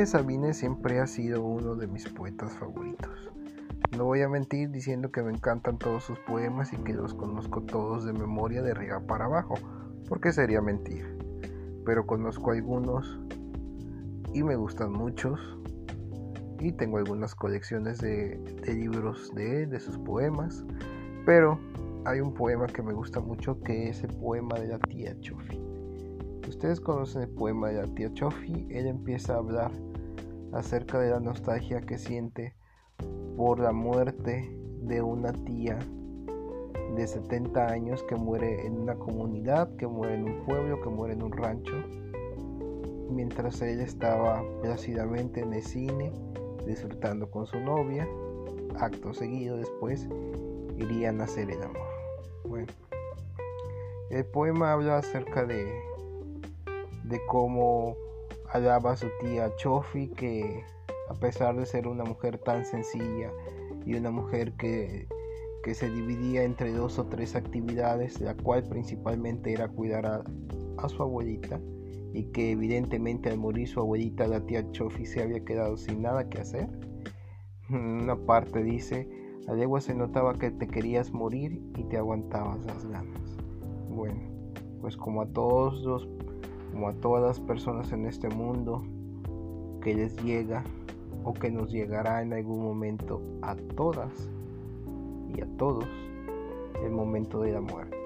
Jaime 0.00 0.12
Sabines 0.12 0.56
siempre 0.56 0.98
ha 0.98 1.06
sido 1.06 1.44
uno 1.44 1.74
de 1.74 1.86
mis 1.86 2.08
poetas 2.08 2.54
favoritos. 2.54 3.30
No 3.94 4.06
voy 4.06 4.22
a 4.22 4.30
mentir 4.30 4.70
diciendo 4.70 5.12
que 5.12 5.22
me 5.22 5.30
encantan 5.30 5.76
todos 5.76 6.04
sus 6.04 6.18
poemas 6.20 6.72
y 6.72 6.78
que 6.78 6.94
los 6.94 7.12
conozco 7.12 7.60
todos 7.64 8.06
de 8.06 8.14
memoria 8.14 8.62
de 8.62 8.70
arriba 8.70 9.00
para 9.00 9.26
abajo, 9.26 9.56
porque 10.08 10.32
sería 10.32 10.62
mentir. 10.62 11.18
Pero 11.84 12.06
conozco 12.06 12.52
algunos 12.52 13.20
y 14.32 14.42
me 14.42 14.56
gustan 14.56 14.90
muchos. 14.90 15.38
Y 16.60 16.72
tengo 16.72 16.96
algunas 16.96 17.34
colecciones 17.34 17.98
de, 17.98 18.40
libros 18.72 19.30
de 19.34 19.66
de 19.66 19.80
sus 19.80 19.98
poemas. 19.98 20.64
Pero 21.26 21.58
hay 22.06 22.20
un 22.20 22.32
poema 22.32 22.68
que 22.68 22.82
me 22.82 22.94
gusta 22.94 23.20
mucho 23.20 23.60
que 23.60 23.90
es 23.90 24.02
el 24.02 24.16
poema 24.16 24.58
de 24.58 24.68
la 24.68 24.78
tía 24.78 25.14
Chofi. 25.20 25.60
Ustedes 26.48 26.80
conocen 26.80 27.20
el 27.20 27.28
poema 27.28 27.68
de 27.68 27.82
la 27.82 27.94
tía 27.94 28.10
Chofi, 28.14 28.66
él 28.70 28.86
empieza 28.86 29.34
a 29.34 29.36
hablar 29.36 29.70
acerca 30.52 30.98
de 30.98 31.10
la 31.10 31.20
nostalgia 31.20 31.80
que 31.80 31.98
siente 31.98 32.54
por 33.36 33.60
la 33.60 33.72
muerte 33.72 34.50
de 34.82 35.02
una 35.02 35.32
tía 35.32 35.78
de 36.96 37.06
70 37.06 37.68
años 37.68 38.02
que 38.02 38.16
muere 38.16 38.66
en 38.66 38.78
una 38.78 38.96
comunidad, 38.96 39.74
que 39.76 39.86
muere 39.86 40.14
en 40.14 40.24
un 40.24 40.44
pueblo, 40.44 40.80
que 40.80 40.88
muere 40.88 41.14
en 41.14 41.22
un 41.22 41.32
rancho, 41.32 41.72
mientras 43.10 43.62
ella 43.62 43.84
estaba 43.84 44.42
plácidamente 44.62 45.40
en 45.40 45.54
el 45.54 45.62
cine 45.62 46.12
disfrutando 46.66 47.30
con 47.30 47.46
su 47.46 47.60
novia. 47.60 48.08
Acto 48.78 49.12
seguido 49.14 49.56
después 49.56 50.08
irían 50.76 51.20
a 51.20 51.24
hacer 51.24 51.50
el 51.50 51.62
amor. 51.62 51.88
Bueno, 52.44 52.72
el 54.10 54.24
poema 54.24 54.72
habla 54.72 54.98
acerca 54.98 55.44
de, 55.44 55.72
de 57.04 57.20
cómo 57.28 57.96
alaba 58.52 58.92
a 58.92 58.96
su 58.96 59.08
tía 59.20 59.54
Chofi, 59.56 60.08
que 60.08 60.64
a 61.08 61.14
pesar 61.14 61.56
de 61.56 61.66
ser 61.66 61.86
una 61.86 62.04
mujer 62.04 62.38
tan 62.38 62.64
sencilla 62.64 63.32
y 63.84 63.94
una 63.94 64.10
mujer 64.10 64.52
que, 64.52 65.08
que 65.62 65.74
se 65.74 65.90
dividía 65.90 66.44
entre 66.44 66.72
dos 66.72 66.98
o 66.98 67.06
tres 67.06 67.36
actividades, 67.36 68.20
la 68.20 68.34
cual 68.34 68.64
principalmente 68.64 69.52
era 69.52 69.68
cuidar 69.68 70.06
a, 70.06 70.24
su 70.88 71.02
abuelita, 71.02 71.60
y 72.12 72.24
que 72.32 72.52
evidentemente 72.52 73.28
al 73.28 73.38
morir 73.38 73.68
su 73.68 73.80
abuelita, 73.80 74.26
la 74.26 74.40
tía 74.40 74.70
Chofi, 74.72 75.04
se 75.04 75.22
había 75.22 75.44
quedado 75.44 75.76
sin 75.76 76.02
nada 76.02 76.28
que 76.28 76.40
hacer. 76.40 76.68
Una 77.68 78.16
parte 78.16 78.62
dice, 78.62 79.08
a 79.46 79.52
legua 79.52 79.80
se 79.80 79.94
notaba 79.94 80.38
que 80.38 80.50
te 80.50 80.66
querías 80.66 81.12
morir 81.12 81.62
y 81.76 81.84
te 81.84 81.98
aguantabas 81.98 82.64
las 82.64 82.86
ganas. 82.86 83.36
Bueno, 83.90 84.20
pues 84.80 84.96
como 84.96 85.22
a 85.22 85.26
todos 85.26 85.82
los, 85.82 86.08
como 86.70 86.88
a 86.88 86.94
todas 86.94 87.22
las 87.22 87.40
personas 87.40 87.92
en 87.92 88.06
este 88.06 88.28
mundo 88.28 88.82
que 89.82 89.94
les 89.94 90.16
llega 90.22 90.62
o 91.24 91.32
que 91.34 91.50
nos 91.50 91.70
llegará 91.70 92.22
en 92.22 92.32
algún 92.32 92.62
momento 92.62 93.22
a 93.42 93.56
todas 93.76 94.30
y 95.34 95.40
a 95.40 95.46
todos 95.56 95.86
el 96.82 96.90
momento 96.90 97.40
de 97.40 97.52
la 97.52 97.60
muerte. 97.60 97.96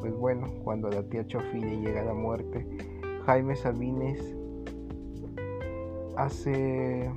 Pues 0.00 0.14
bueno, 0.14 0.46
cuando 0.64 0.88
a 0.88 0.92
la 0.92 1.02
tía 1.02 1.26
Chofi 1.26 1.60
le 1.60 1.80
llega 1.80 2.04
la 2.04 2.14
muerte, 2.14 2.66
Jaime 3.24 3.56
Sabines 3.56 4.36
hace 6.16 7.10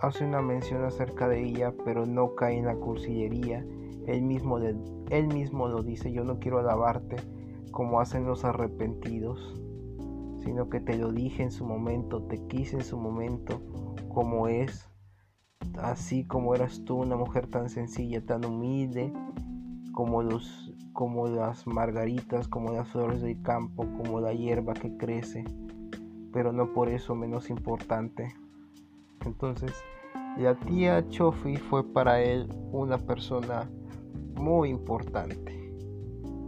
hace 0.00 0.24
una 0.24 0.42
mención 0.42 0.84
acerca 0.84 1.28
de 1.28 1.44
ella, 1.44 1.72
pero 1.84 2.06
no 2.06 2.34
cae 2.34 2.58
en 2.58 2.66
la 2.66 2.74
cursillería. 2.74 3.64
Él 4.06 4.22
mismo, 4.22 4.58
él 4.58 5.26
mismo 5.28 5.68
lo 5.68 5.82
dice, 5.82 6.12
yo 6.12 6.24
no 6.24 6.40
quiero 6.40 6.58
alabarte 6.58 7.16
como 7.72 8.00
hacen 8.00 8.24
los 8.26 8.44
arrepentidos, 8.44 9.60
sino 10.44 10.68
que 10.68 10.80
te 10.80 10.96
lo 10.96 11.10
dije 11.12 11.42
en 11.42 11.50
su 11.50 11.64
momento, 11.64 12.22
te 12.22 12.38
quise 12.46 12.76
en 12.76 12.84
su 12.84 12.96
momento, 12.98 13.60
como 14.08 14.48
es, 14.48 14.88
así 15.78 16.24
como 16.24 16.54
eras 16.54 16.84
tú, 16.84 16.98
una 16.98 17.16
mujer 17.16 17.46
tan 17.48 17.68
sencilla, 17.68 18.24
tan 18.24 18.44
humilde, 18.44 19.12
como, 19.92 20.22
los, 20.22 20.72
como 20.92 21.28
las 21.28 21.66
margaritas, 21.66 22.48
como 22.48 22.72
las 22.72 22.88
flores 22.88 23.22
del 23.22 23.40
campo, 23.42 23.86
como 23.96 24.20
la 24.20 24.32
hierba 24.32 24.74
que 24.74 24.96
crece, 24.96 25.44
pero 26.32 26.52
no 26.52 26.72
por 26.72 26.88
eso 26.88 27.14
menos 27.14 27.50
importante. 27.50 28.34
Entonces, 29.24 29.72
la 30.38 30.54
tía 30.54 31.06
Chofi 31.08 31.56
fue 31.56 31.84
para 31.84 32.22
él 32.22 32.48
una 32.72 32.98
persona 32.98 33.70
muy 34.34 34.70
importante, 34.70 35.61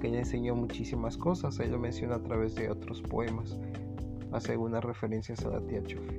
que 0.05 0.11
le 0.11 0.19
enseñó 0.19 0.55
muchísimas 0.55 1.17
cosas, 1.17 1.59
él 1.61 1.73
lo 1.73 1.79
menciona 1.79 2.17
a 2.17 2.23
través 2.23 2.55
de 2.55 2.71
otros 2.71 3.01
poemas, 3.01 3.59
hace 4.33 4.53
algunas 4.53 4.85
referencias 4.85 5.43
a 5.47 5.49
la 5.49 5.61
tía 5.63 5.83
Chofi. 5.83 6.19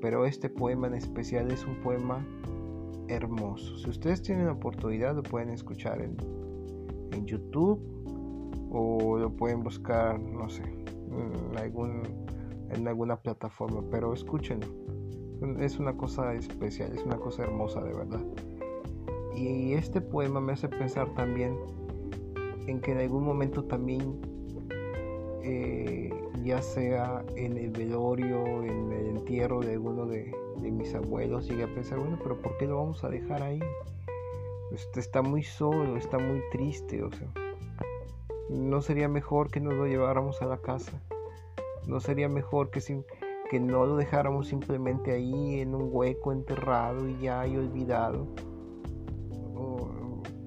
Pero 0.00 0.24
este 0.24 0.48
poema 0.48 0.86
en 0.86 0.94
especial 0.94 1.50
es 1.50 1.66
un 1.66 1.80
poema 1.80 2.24
hermoso. 3.08 3.76
Si 3.78 3.90
ustedes 3.90 4.22
tienen 4.22 4.46
la 4.46 4.52
oportunidad 4.52 5.16
lo 5.16 5.24
pueden 5.24 5.50
escuchar 5.50 6.00
en, 6.00 6.16
en 7.10 7.26
YouTube 7.26 7.80
o 8.70 9.18
lo 9.18 9.34
pueden 9.34 9.64
buscar, 9.64 10.20
no 10.20 10.48
sé, 10.48 10.62
en 12.70 12.86
alguna 12.86 13.16
plataforma, 13.16 13.82
pero 13.90 14.14
escúchenlo 14.14 14.68
es 15.58 15.80
una 15.80 15.96
cosa 15.96 16.34
especial, 16.34 16.92
es 16.94 17.02
una 17.02 17.16
cosa 17.16 17.42
hermosa 17.42 17.82
de 17.82 17.94
verdad. 17.94 18.22
Y 19.34 19.72
este 19.72 20.00
poema 20.00 20.40
me 20.40 20.52
hace 20.52 20.68
pensar 20.68 21.12
también 21.16 21.56
en 22.66 22.80
que 22.80 22.92
en 22.92 22.98
algún 22.98 23.24
momento 23.24 23.64
también, 23.64 24.20
eh, 25.42 26.10
ya 26.42 26.62
sea 26.62 27.24
en 27.36 27.56
el 27.58 27.70
velorio, 27.70 28.62
en 28.62 28.92
el 28.92 29.06
entierro 29.16 29.60
de 29.60 29.72
alguno 29.72 30.06
de, 30.06 30.32
mis 30.60 30.94
abuelos, 30.94 31.46
llegué 31.46 31.64
a 31.64 31.74
pensar, 31.74 31.98
bueno, 31.98 32.18
pero 32.22 32.40
¿por 32.40 32.56
qué 32.56 32.66
lo 32.66 32.76
vamos 32.76 33.04
a 33.04 33.10
dejar 33.10 33.42
ahí? 33.42 33.60
Este 34.72 35.00
está 35.00 35.20
muy 35.20 35.42
solo, 35.42 35.96
está 35.96 36.18
muy 36.18 36.40
triste, 36.50 37.02
o 37.02 37.10
sea, 37.12 37.28
no 38.48 38.80
sería 38.80 39.08
mejor 39.08 39.50
que 39.50 39.60
nos 39.60 39.74
lo 39.74 39.86
lleváramos 39.86 40.40
a 40.40 40.46
la 40.46 40.56
casa, 40.56 41.02
no 41.86 42.00
sería 42.00 42.28
mejor 42.28 42.70
que 42.70 42.80
que 43.50 43.60
no 43.60 43.84
lo 43.84 43.96
dejáramos 43.96 44.48
simplemente 44.48 45.12
ahí 45.12 45.60
en 45.60 45.74
un 45.74 45.90
hueco 45.92 46.32
enterrado 46.32 47.08
y 47.08 47.18
ya 47.20 47.46
y 47.46 47.56
olvidado. 47.56 48.26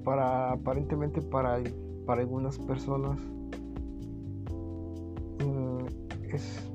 para 0.04 0.54
aparentemente 0.54 1.22
para, 1.22 1.60
para 2.08 2.22
algunas 2.22 2.58
personas 2.58 3.20
mm, 5.46 5.86
es, 6.34 6.72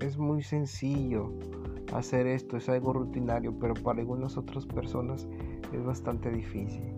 es 0.00 0.18
muy 0.18 0.42
sencillo 0.42 1.32
hacer 1.92 2.26
esto, 2.26 2.56
es 2.56 2.68
algo 2.68 2.92
rutinario, 2.92 3.56
pero 3.60 3.74
para 3.74 4.00
algunas 4.00 4.36
otras 4.36 4.66
personas 4.66 5.28
es 5.72 5.84
bastante 5.84 6.32
difícil. 6.32 6.92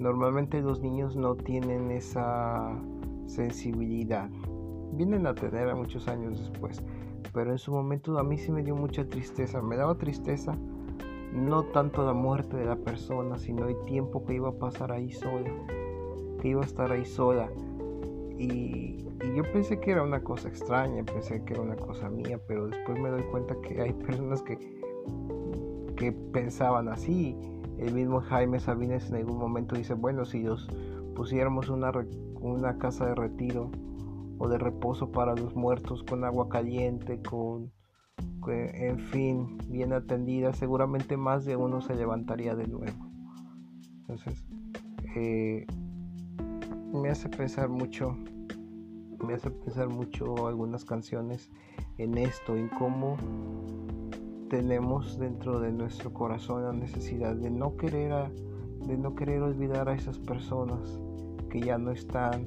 Normalmente 0.00 0.60
los 0.60 0.80
niños 0.80 1.14
no 1.14 1.36
tienen 1.36 1.92
esa 1.92 2.76
sensibilidad. 3.26 4.28
Vienen 4.94 5.28
a 5.28 5.34
tener 5.34 5.68
a 5.68 5.76
muchos 5.76 6.08
años 6.08 6.40
después 6.40 6.82
pero 7.34 7.50
en 7.50 7.58
su 7.58 7.72
momento 7.72 8.16
a 8.16 8.22
mí 8.22 8.38
sí 8.38 8.52
me 8.52 8.62
dio 8.62 8.76
mucha 8.76 9.04
tristeza. 9.04 9.60
Me 9.60 9.76
daba 9.76 9.96
tristeza 9.96 10.56
no 11.32 11.64
tanto 11.64 12.06
la 12.06 12.12
muerte 12.12 12.56
de 12.56 12.64
la 12.64 12.76
persona, 12.76 13.36
sino 13.38 13.66
el 13.66 13.76
tiempo 13.86 14.24
que 14.24 14.34
iba 14.34 14.50
a 14.50 14.52
pasar 14.52 14.92
ahí 14.92 15.10
sola, 15.10 15.50
iba 16.48 16.62
a 16.62 16.64
estar 16.64 16.90
ahí 16.92 17.04
sola. 17.04 17.50
Y, 18.38 19.00
yo 19.34 19.42
pensé 19.52 19.80
que 19.80 19.92
era 19.92 20.02
una 20.02 20.22
cosa 20.22 20.48
extraña, 20.48 21.02
pensé 21.02 21.42
que 21.44 21.54
era 21.54 21.62
una 21.62 21.76
cosa 21.76 22.10
mía, 22.10 22.38
pero 22.46 22.68
después 22.68 23.00
me 23.00 23.08
doy 23.08 23.22
cuenta 23.24 23.56
que 23.62 23.80
hay 23.80 23.92
personas 24.06 24.42
que, 24.42 24.58
que 25.96 26.12
pensaban 26.12 26.88
así. 26.88 27.36
El 27.78 27.94
mismo 27.94 28.20
Jaime 28.20 28.60
Sabines 28.60 29.08
en 29.08 29.16
algún 29.16 29.38
momento 29.38 29.76
dice, 29.76 29.94
bueno, 29.94 30.24
si 30.24 30.42
los 30.42 30.68
pusiéramos 31.16 31.68
una, 31.68 31.90
una 32.40 32.78
casa 32.78 33.06
de 33.06 33.14
retiro 33.14 33.70
o 34.38 34.48
de 34.48 34.58
reposo 34.58 35.10
para 35.10 35.34
los 35.34 35.56
muertos 35.56 36.02
con 36.04 36.24
agua 36.24 36.48
caliente, 36.48 37.20
con, 37.22 37.72
en 38.48 38.98
fin, 38.98 39.58
bien 39.68 39.92
atendida, 39.92 40.52
seguramente 40.52 41.16
más 41.16 41.44
de 41.44 41.56
uno 41.56 41.80
se 41.80 41.94
levantaría 41.94 42.54
de 42.54 42.66
nuevo. 42.66 43.06
Entonces, 44.00 44.44
eh, 45.16 45.66
me 46.94 47.10
hace 47.10 47.28
pensar 47.28 47.68
mucho, 47.68 48.16
me 49.26 49.34
hace 49.34 49.50
pensar 49.50 49.88
mucho 49.88 50.46
algunas 50.46 50.84
canciones 50.84 51.50
en 51.98 52.16
esto, 52.16 52.56
en 52.56 52.68
cómo 52.68 53.16
tenemos 54.48 55.18
dentro 55.18 55.60
de 55.60 55.72
nuestro 55.72 56.12
corazón 56.12 56.64
la 56.64 56.72
necesidad 56.72 57.34
de 57.34 57.50
no 57.50 57.76
querer 57.76 58.32
de 58.86 58.98
no 58.98 59.14
querer 59.14 59.42
olvidar 59.42 59.88
a 59.88 59.94
esas 59.94 60.18
personas 60.18 61.00
que 61.50 61.60
ya 61.60 61.78
no 61.78 61.90
están 61.90 62.46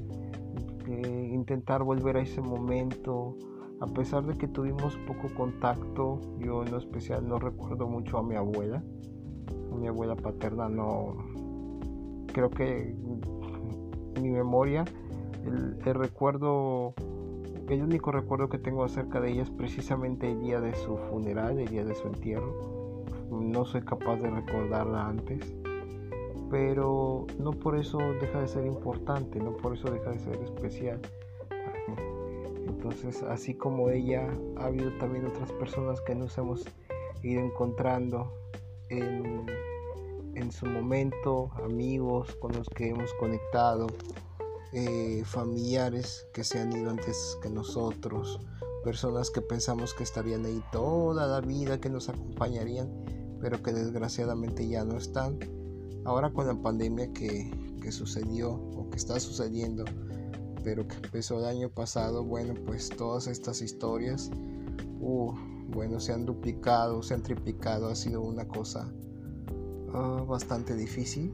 intentar 0.88 1.82
volver 1.82 2.16
a 2.16 2.22
ese 2.22 2.40
momento. 2.40 3.36
A 3.80 3.86
pesar 3.86 4.24
de 4.24 4.36
que 4.36 4.48
tuvimos 4.48 4.96
poco 5.06 5.32
contacto, 5.36 6.20
yo 6.38 6.64
en 6.64 6.72
lo 6.72 6.78
especial 6.78 7.28
no 7.28 7.38
recuerdo 7.38 7.86
mucho 7.86 8.18
a 8.18 8.22
mi 8.22 8.34
abuela. 8.34 8.82
A 9.72 9.76
mi 9.76 9.86
abuela 9.86 10.16
paterna 10.16 10.68
no. 10.68 11.16
Creo 12.32 12.50
que 12.50 12.96
mi 14.18 14.30
memoria, 14.30 14.84
el, 15.44 15.94
recuerdo, 15.94 16.94
el 17.68 17.82
único 17.82 18.12
recuerdo 18.12 18.48
que 18.48 18.58
tengo 18.58 18.84
acerca 18.84 19.20
de 19.20 19.32
ella 19.32 19.42
es 19.42 19.50
precisamente 19.50 20.30
el 20.30 20.40
día 20.40 20.60
de 20.60 20.74
su 20.74 20.96
funeral, 20.96 21.58
el 21.58 21.68
día 21.68 21.84
de 21.84 21.94
su 21.94 22.08
entierro. 22.08 23.04
No 23.30 23.64
soy 23.64 23.82
capaz 23.82 24.16
de 24.16 24.30
recordarla 24.30 25.06
antes 25.06 25.54
pero 26.50 27.26
no 27.38 27.52
por 27.52 27.76
eso 27.76 27.98
deja 28.20 28.40
de 28.40 28.48
ser 28.48 28.66
importante, 28.66 29.38
no 29.38 29.56
por 29.56 29.74
eso 29.74 29.90
deja 29.90 30.10
de 30.10 30.18
ser 30.18 30.36
especial. 30.42 31.00
Entonces, 32.66 33.22
así 33.22 33.54
como 33.54 33.90
ella, 33.90 34.28
ha 34.56 34.66
habido 34.66 34.92
también 34.98 35.26
otras 35.26 35.52
personas 35.52 36.00
que 36.00 36.14
nos 36.14 36.36
hemos 36.38 36.64
ido 37.22 37.42
encontrando 37.42 38.32
en, 38.88 39.46
en 40.38 40.52
su 40.52 40.66
momento, 40.66 41.50
amigos 41.64 42.34
con 42.36 42.52
los 42.52 42.68
que 42.68 42.90
hemos 42.90 43.12
conectado, 43.14 43.88
eh, 44.72 45.22
familiares 45.24 46.26
que 46.32 46.44
se 46.44 46.60
han 46.60 46.72
ido 46.72 46.90
antes 46.90 47.38
que 47.42 47.50
nosotros, 47.50 48.40
personas 48.84 49.30
que 49.30 49.40
pensamos 49.40 49.94
que 49.94 50.04
estarían 50.04 50.44
ahí 50.46 50.62
toda 50.70 51.26
la 51.26 51.40
vida, 51.40 51.80
que 51.80 51.90
nos 51.90 52.08
acompañarían, 52.08 52.88
pero 53.40 53.62
que 53.62 53.72
desgraciadamente 53.72 54.68
ya 54.68 54.84
no 54.84 54.96
están. 54.96 55.38
Ahora 56.04 56.30
con 56.32 56.46
la 56.46 56.54
pandemia 56.54 57.12
que, 57.12 57.50
que 57.82 57.90
sucedió 57.90 58.52
o 58.52 58.88
que 58.90 58.96
está 58.96 59.18
sucediendo, 59.18 59.84
pero 60.62 60.86
que 60.86 60.96
empezó 60.96 61.38
el 61.40 61.46
año 61.46 61.68
pasado, 61.68 62.24
bueno, 62.24 62.54
pues 62.64 62.90
todas 62.90 63.26
estas 63.26 63.60
historias, 63.60 64.30
uh, 65.00 65.32
bueno, 65.68 65.98
se 65.98 66.12
han 66.12 66.24
duplicado, 66.24 67.02
se 67.02 67.14
han 67.14 67.22
triplicado, 67.22 67.88
ha 67.88 67.96
sido 67.96 68.22
una 68.22 68.46
cosa 68.46 68.92
uh, 69.92 70.24
bastante 70.26 70.74
difícil. 70.74 71.32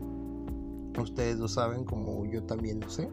Ustedes 0.98 1.38
lo 1.38 1.48
saben 1.48 1.84
como 1.84 2.24
yo 2.26 2.42
también 2.44 2.80
lo 2.80 2.88
sé. 2.88 3.08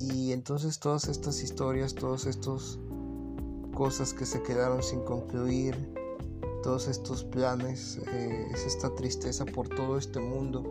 Y 0.00 0.32
entonces 0.32 0.78
todas 0.78 1.08
estas 1.08 1.42
historias, 1.42 1.94
todas 1.94 2.26
estas 2.26 2.78
cosas 3.74 4.12
que 4.12 4.26
se 4.26 4.42
quedaron 4.42 4.82
sin 4.82 5.00
concluir, 5.00 5.76
todos 6.62 6.88
estos 6.88 7.24
planes, 7.24 8.00
eh, 8.12 8.46
es 8.52 8.66
esta 8.66 8.94
tristeza 8.94 9.44
por 9.44 9.68
todo 9.68 9.98
este 9.98 10.18
mundo 10.18 10.64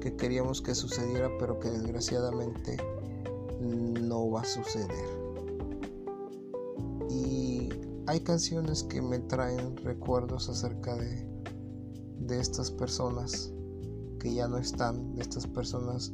que 0.00 0.16
queríamos 0.16 0.62
que 0.62 0.74
sucediera, 0.74 1.28
pero 1.38 1.58
que 1.58 1.68
desgraciadamente 1.70 2.76
no 3.60 4.30
va 4.30 4.42
a 4.42 4.44
suceder. 4.44 5.20
Y 7.10 7.68
hay 8.06 8.20
canciones 8.20 8.82
que 8.84 9.02
me 9.02 9.18
traen 9.18 9.76
recuerdos 9.78 10.48
acerca 10.48 10.96
de, 10.96 11.29
de 12.30 12.40
estas 12.40 12.70
personas 12.70 13.52
que 14.18 14.32
ya 14.32 14.48
no 14.48 14.56
están, 14.56 15.14
de 15.14 15.22
estas 15.22 15.46
personas 15.46 16.12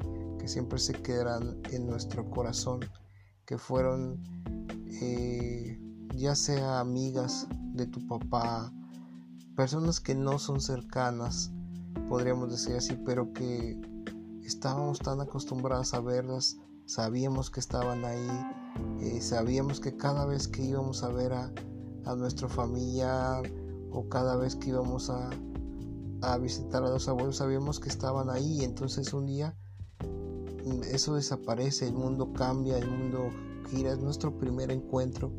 siempre 0.49 0.79
se 0.79 0.93
quedarán 0.95 1.61
en 1.71 1.87
nuestro 1.87 2.29
corazón, 2.31 2.81
que 3.45 3.59
fueron 3.59 4.21
eh, 5.01 5.79
ya 6.15 6.35
sea 6.35 6.81
amigas 6.81 7.47
de 7.75 7.87
tu 7.87 8.07
papá, 8.07 8.73
personas 9.55 10.01
que 10.01 10.15
no 10.15 10.39
son 10.39 10.61
cercanas, 10.61 11.53
podríamos 12.09 12.51
decir 12.51 12.77
así, 12.77 12.97
pero 13.05 13.33
que 13.33 13.81
estábamos 14.43 14.99
tan 14.99 15.21
acostumbradas 15.21 15.95
a 15.95 16.01
verlas, 16.01 16.59
sabíamos 16.87 17.51
que 17.51 17.61
estaban 17.61 18.05
ahí, 18.05 18.31
eh, 19.01 19.21
sabíamos 19.21 19.81
que 19.81 19.97
cada 19.97 20.27
vez 20.27 20.49
que 20.49 20.63
íbamos 20.63 21.03
a 21.03 21.09
ver 21.09 21.33
a, 21.33 21.53
a 22.05 22.15
nuestro 22.15 22.49
familiar 22.49 23.43
o 23.91 24.09
cada 24.09 24.37
vez 24.37 24.57
que 24.57 24.71
íbamos 24.71 25.11
a, 25.11 25.31
a 26.27 26.39
visitar 26.39 26.83
a 26.85 26.91
los 26.91 27.09
abuelos, 27.09 27.37
sabíamos 27.37 27.81
que 27.81 27.89
estaban 27.89 28.31
ahí, 28.31 28.65
entonces 28.65 29.13
un 29.13 29.27
día 29.27 29.57
eso 30.93 31.15
desaparece, 31.15 31.87
el 31.87 31.95
mundo 31.95 32.33
cambia, 32.33 32.79
el 32.79 32.91
mundo 32.91 33.31
gira, 33.71 33.93
es 33.93 33.99
nuestro 33.99 34.37
primer 34.37 34.71
encuentro 34.71 35.33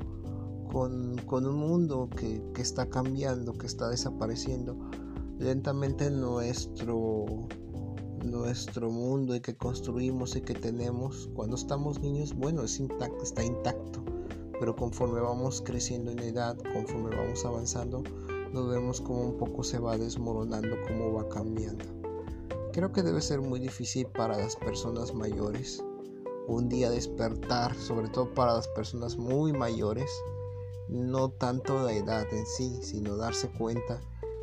con, 0.71 1.45
un 1.45 1.55
mundo 1.55 2.09
que, 2.15 2.41
está 2.61 2.89
cambiando, 2.89 3.53
que 3.53 3.65
está 3.65 3.89
desapareciendo. 3.89 4.77
Lentamente 5.39 6.09
nuestro, 6.09 7.25
nuestro 8.23 8.89
mundo 8.89 9.35
y 9.35 9.39
que 9.39 9.55
construimos 9.55 10.35
y 10.35 10.41
que 10.41 10.53
tenemos 10.53 11.29
cuando 11.33 11.55
estamos 11.55 11.99
niños, 12.01 12.33
bueno, 12.33 12.63
es 12.63 12.79
intacto, 12.79 13.23
está 13.23 13.43
intacto, 13.43 14.03
pero 14.59 14.75
conforme 14.75 15.19
vamos 15.19 15.61
creciendo 15.61 16.11
en 16.11 16.19
edad, 16.19 16.57
conforme 16.73 17.15
vamos 17.15 17.45
avanzando, 17.45 18.03
nos 18.53 18.69
vemos 18.69 19.01
como 19.01 19.21
un 19.21 19.37
poco 19.37 19.63
se 19.63 19.79
va 19.79 19.97
desmoronando, 19.97 20.75
cómo 20.87 21.13
va 21.13 21.27
cambiando. 21.29 21.85
Creo 22.73 22.91
que 22.91 23.03
debe 23.03 23.21
ser 23.21 23.41
muy 23.41 23.59
difícil 23.59 24.07
para 24.07 24.37
las 24.37 24.55
personas 24.55 25.13
mayores 25.13 25.83
un 26.47 26.69
día 26.69 26.89
despertar, 26.89 27.75
sobre 27.75 28.07
todo 28.07 28.33
para 28.33 28.53
las 28.53 28.67
personas 28.69 29.17
muy 29.17 29.51
mayores, 29.51 30.09
no 30.87 31.29
tanto 31.29 31.83
la 31.83 31.91
edad 31.91 32.25
en 32.33 32.45
sí, 32.45 32.79
sino 32.81 33.17
darse 33.17 33.49
cuenta 33.49 33.99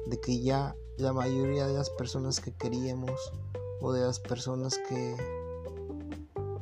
de 0.07 0.21
que 0.21 0.43
ya 0.43 0.77
la 0.99 1.13
mayoría 1.15 1.67
de 1.67 1.75
las 1.75 1.89
personas 1.91 2.41
que 2.41 2.53
queríamos 2.53 3.33
o 3.81 3.93
de 3.93 4.03
las 4.03 4.21
personas 4.21 4.79
que, 4.87 5.17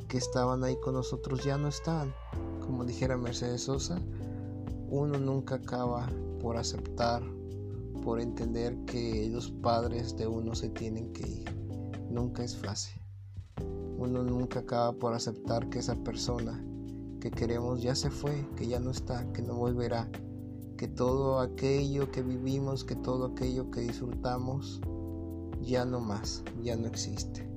que 0.07 0.17
estaban 0.17 0.63
ahí 0.63 0.77
con 0.77 0.93
nosotros 0.93 1.43
ya 1.43 1.57
no 1.57 1.67
están. 1.67 2.15
Como 2.61 2.85
dijera 2.85 3.17
Mercedes 3.17 3.63
Sosa, 3.63 3.99
uno 4.89 5.19
nunca 5.19 5.55
acaba 5.55 6.09
por 6.39 6.55
aceptar, 6.55 7.21
por 8.03 8.19
entender 8.19 8.77
que 8.85 9.29
los 9.29 9.49
padres 9.49 10.15
de 10.17 10.27
uno 10.27 10.53
se 10.55 10.69
tienen 10.69 11.13
que 11.13 11.27
ir 11.27 11.63
nunca 12.09 12.43
es 12.43 12.55
fácil. 12.55 13.01
Uno 13.97 14.23
nunca 14.23 14.59
acaba 14.59 14.93
por 14.93 15.13
aceptar 15.13 15.69
que 15.69 15.79
esa 15.79 15.95
persona 15.95 16.63
que 17.19 17.31
queremos 17.31 17.81
ya 17.81 17.95
se 17.95 18.09
fue, 18.09 18.45
que 18.55 18.67
ya 18.67 18.79
no 18.79 18.91
está, 18.91 19.31
que 19.31 19.41
no 19.41 19.55
volverá, 19.55 20.09
que 20.77 20.87
todo 20.87 21.39
aquello 21.39 22.11
que 22.11 22.21
vivimos, 22.21 22.83
que 22.83 22.95
todo 22.95 23.27
aquello 23.27 23.71
que 23.71 23.81
disfrutamos, 23.81 24.81
ya 25.61 25.85
no 25.85 26.01
más, 26.01 26.43
ya 26.61 26.75
no 26.75 26.87
existe. 26.87 27.49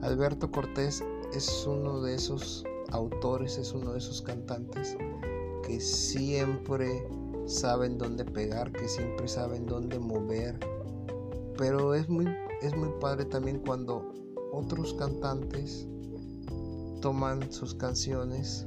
Alberto 0.00 0.50
Cortés 0.50 1.02
es 1.34 1.66
uno 1.66 2.00
de 2.00 2.14
esos 2.14 2.64
autores, 2.92 3.58
es 3.58 3.72
uno 3.72 3.92
de 3.92 3.98
esos 3.98 4.22
cantantes 4.22 4.96
que 5.68 5.80
siempre 5.80 7.08
saben 7.46 7.96
dónde 7.96 8.24
pegar, 8.24 8.72
que 8.72 8.88
siempre 8.88 9.28
saben 9.28 9.66
dónde 9.66 10.00
mover 10.00 10.58
pero 11.58 11.94
es 11.94 12.08
muy, 12.08 12.24
es 12.62 12.74
muy 12.74 12.88
padre 13.00 13.24
también 13.24 13.58
cuando 13.58 14.12
otros 14.52 14.94
cantantes 14.94 15.86
toman 17.02 17.52
sus 17.52 17.74
canciones 17.74 18.66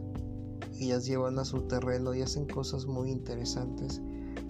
y 0.77 0.89
las 0.89 1.05
llevan 1.05 1.39
a 1.39 1.45
su 1.45 1.61
terreno 1.61 2.13
y 2.13 2.21
hacen 2.21 2.45
cosas 2.45 2.85
muy 2.85 3.09
interesantes 3.09 4.01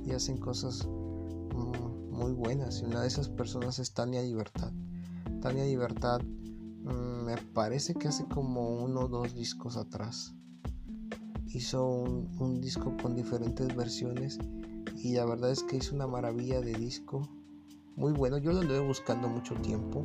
y 0.03 0.11
hacen 0.11 0.37
cosas 0.37 0.87
mm, 0.87 2.09
muy 2.09 2.33
buenas. 2.33 2.81
Y 2.81 2.85
una 2.85 3.01
de 3.01 3.07
esas 3.07 3.29
personas 3.29 3.77
es 3.77 3.93
Tania 3.93 4.23
Libertad. 4.23 4.71
Tania 5.41 5.65
Libertad 5.65 6.21
mm, 6.23 7.25
me 7.25 7.37
parece 7.53 7.93
que 7.93 8.07
hace 8.07 8.25
como 8.25 8.83
uno 8.83 9.01
o 9.01 9.07
dos 9.07 9.35
discos 9.35 9.77
atrás 9.77 10.33
hizo 11.53 11.85
un, 11.85 12.61
disco 12.61 12.95
con 13.01 13.15
diferentes 13.15 13.75
versiones 13.75 14.39
y 14.97 15.13
la 15.13 15.25
verdad 15.25 15.51
es 15.51 15.63
que 15.63 15.77
hizo 15.77 15.95
una 15.95 16.07
maravilla 16.07 16.61
de 16.61 16.73
disco 16.73 17.27
muy 17.95 18.13
bueno. 18.13 18.37
Yo 18.37 18.53
lo 18.53 18.61
anduve 18.61 18.79
buscando 18.79 19.27
mucho 19.27 19.55
tiempo. 19.55 20.03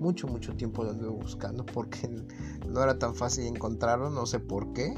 Mucho, 0.00 0.26
mucho 0.26 0.54
tiempo 0.56 0.82
lo 0.84 0.90
anduve 0.90 1.10
buscando 1.10 1.64
porque 1.64 2.08
no 2.68 2.82
era 2.82 2.98
tan 2.98 3.14
fácil 3.14 3.46
encontrarlo. 3.46 4.10
No 4.10 4.26
sé 4.26 4.40
por 4.40 4.72
qué. 4.72 4.92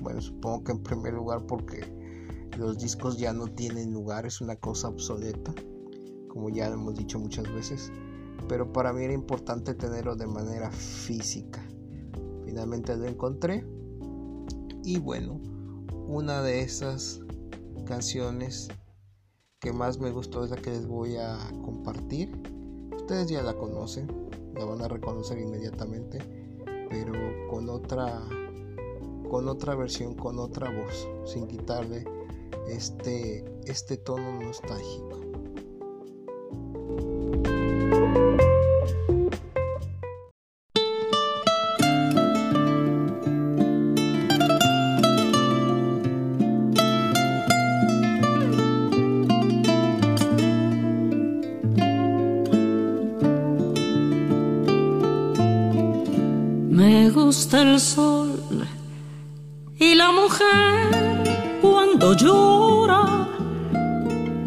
Bueno, 0.00 0.20
supongo 0.20 0.64
que 0.64 0.72
en 0.72 0.82
primer 0.82 1.14
lugar 1.14 1.46
porque 1.46 1.82
los 2.58 2.78
discos 2.78 3.18
ya 3.18 3.32
no 3.32 3.46
tienen 3.48 3.92
lugar. 3.92 4.26
Es 4.26 4.40
una 4.40 4.56
cosa 4.56 4.88
obsoleta. 4.88 5.54
Como 6.28 6.48
ya 6.50 6.68
hemos 6.68 6.94
dicho 6.94 7.18
muchas 7.18 7.52
veces. 7.52 7.92
Pero 8.48 8.72
para 8.72 8.92
mí 8.92 9.04
era 9.04 9.12
importante 9.12 9.74
tenerlo 9.74 10.14
de 10.14 10.26
manera 10.26 10.70
física. 10.70 11.66
Finalmente 12.44 12.96
lo 12.96 13.06
encontré. 13.06 13.64
Y 14.84 14.98
bueno, 14.98 15.40
una 16.06 16.42
de 16.42 16.60
esas 16.60 17.20
canciones 17.86 18.68
que 19.58 19.72
más 19.72 19.98
me 19.98 20.10
gustó 20.10 20.44
es 20.44 20.50
la 20.50 20.56
que 20.56 20.72
les 20.72 20.86
voy 20.86 21.16
a 21.16 21.38
compartir. 21.64 22.30
Ustedes 22.94 23.30
ya 23.30 23.42
la 23.42 23.54
conocen, 23.54 24.08
la 24.54 24.66
van 24.66 24.82
a 24.82 24.88
reconocer 24.88 25.38
inmediatamente, 25.38 26.18
pero 26.90 27.14
con 27.48 27.70
otra 27.70 28.22
con 29.30 29.48
otra 29.48 29.74
versión, 29.74 30.14
con 30.14 30.38
otra 30.38 30.70
voz, 30.70 31.08
sin 31.24 31.46
quitarle 31.46 32.04
este 32.68 33.42
este 33.64 33.96
tono 33.96 34.38
nostálgico. 34.38 35.23
Sol 57.80 58.66
y 59.78 59.94
la 59.94 60.12
mujer 60.12 61.60
cuando 61.60 62.14
llora, 62.14 63.28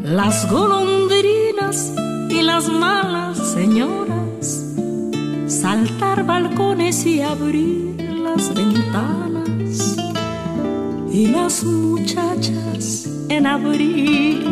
las 0.04 0.50
golondrinas 0.50 1.94
y 2.30 2.42
las 2.42 2.70
malas 2.70 3.38
señoras, 3.38 4.76
saltar 5.48 6.26
balcones 6.26 7.06
y 7.06 7.22
abrir 7.22 7.96
las 8.24 8.54
ventanas, 8.54 9.98
y 11.12 11.28
las 11.28 11.63
muchachas 11.63 13.10
en 13.30 13.48
abril. 13.48 14.46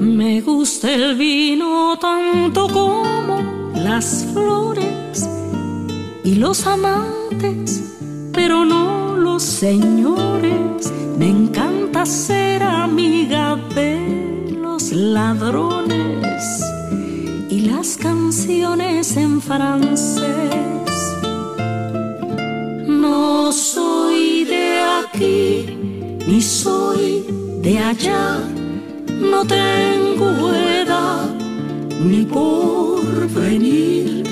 Me 0.00 0.40
gusta 0.40 0.92
el 0.92 1.14
vino 1.16 1.96
tanto 1.98 2.68
como 2.68 3.72
las 3.74 4.26
flores 4.32 5.01
y 6.24 6.36
los 6.36 6.66
amantes, 6.66 7.94
pero 8.32 8.64
no 8.64 9.16
los 9.16 9.42
señores. 9.42 10.92
Me 11.18 11.28
encanta 11.28 12.06
ser 12.06 12.62
amiga 12.62 13.56
de 13.74 14.56
los 14.60 14.92
ladrones 14.92 16.64
y 17.50 17.60
las 17.62 17.96
canciones 17.96 19.16
en 19.16 19.40
francés. 19.40 20.22
No 22.86 23.52
soy 23.52 24.44
de 24.44 24.80
aquí 25.00 25.78
ni 26.26 26.40
soy 26.40 27.24
de 27.62 27.78
allá, 27.78 28.38
no 29.20 29.44
tengo 29.44 30.52
edad 30.54 31.34
ni 32.00 32.24
por 32.24 33.28
venir 33.28 34.31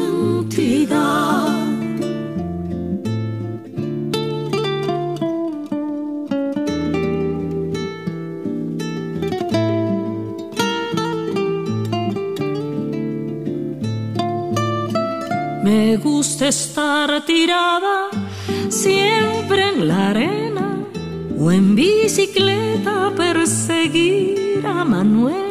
Me 15.63 15.97
gusta 15.97 16.47
estar 16.47 17.25
tirada 17.25 18.09
siempre 18.69 19.69
en 19.69 19.87
la 19.87 20.09
arena 20.09 20.77
o 21.39 21.51
en 21.51 21.75
bicicleta 21.75 23.13
perseguir 23.15 24.65
a 24.65 24.83
Manuela 24.83 25.50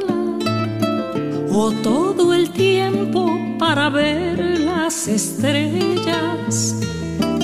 o 1.52 1.72
todo 1.82 2.32
el 2.32 2.50
tiempo 2.50 3.38
para 3.58 3.90
ver 3.90 4.60
las 4.60 5.08
estrellas 5.08 6.76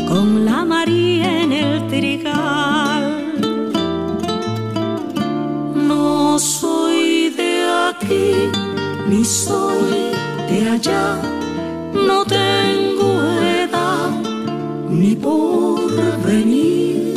con 0.09 0.45
la 0.45 0.65
María 0.65 1.43
en 1.43 1.53
el 1.53 1.87
trigal. 1.89 3.33
No 5.75 6.39
soy 6.39 7.31
de 7.31 7.65
aquí 7.89 8.35
ni 9.09 9.25
soy 9.25 10.13
de 10.51 10.71
allá, 10.71 11.21
no 11.93 12.25
tengo 12.25 13.23
edad 13.63 14.11
ni 14.89 15.15
por 15.17 15.81
venir 16.25 17.15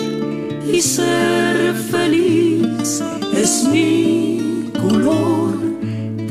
y 0.71 0.81
ser 0.81 1.73
feliz 1.75 3.03
es 3.33 3.67
mi 3.71 4.71
color 4.81 5.48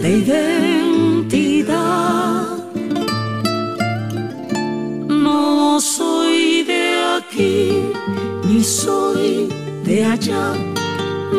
de 0.09 0.17
identidad. 0.17 1.77
No 5.09 5.81
soy 5.81 6.63
de 6.63 6.83
aquí 7.17 7.83
ni 8.47 8.65
soy 8.65 9.49
de 9.85 10.05
allá, 10.05 10.55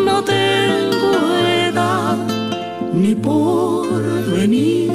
no 0.05 0.23
tengo 0.23 1.11
edad 1.67 2.17
ni 2.93 3.15
por 3.15 3.87
venir 4.37 4.91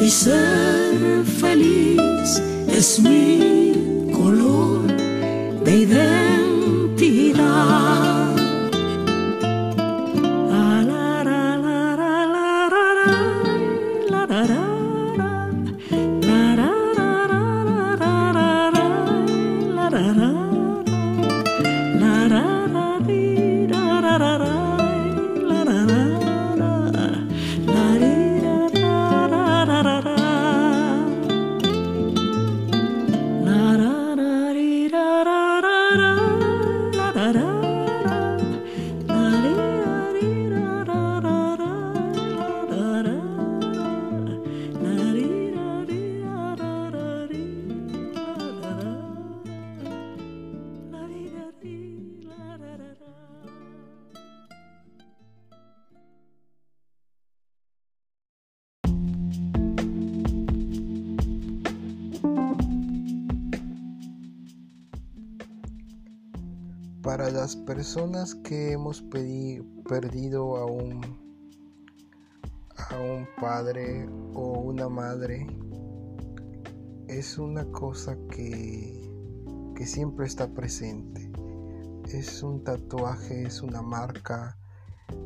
y 0.00 0.08
ser 0.08 1.24
feliz 1.42 2.42
es 2.68 3.00
mi 3.00 4.08
color 4.12 4.86
de 5.64 5.76
identidad. 5.76 6.37
Para 67.18 67.32
las 67.32 67.56
personas 67.56 68.36
que 68.36 68.70
hemos 68.70 69.02
perdido 69.02 70.56
a 70.56 70.66
un, 70.66 71.00
a 72.76 72.96
un 72.96 73.26
padre 73.40 74.08
o 74.34 74.60
una 74.60 74.88
madre, 74.88 75.44
es 77.08 77.36
una 77.36 77.64
cosa 77.72 78.16
que, 78.30 79.10
que 79.74 79.84
siempre 79.84 80.26
está 80.26 80.54
presente. 80.54 81.28
Es 82.04 82.44
un 82.44 82.62
tatuaje, 82.62 83.42
es 83.42 83.62
una 83.62 83.82
marca, 83.82 84.56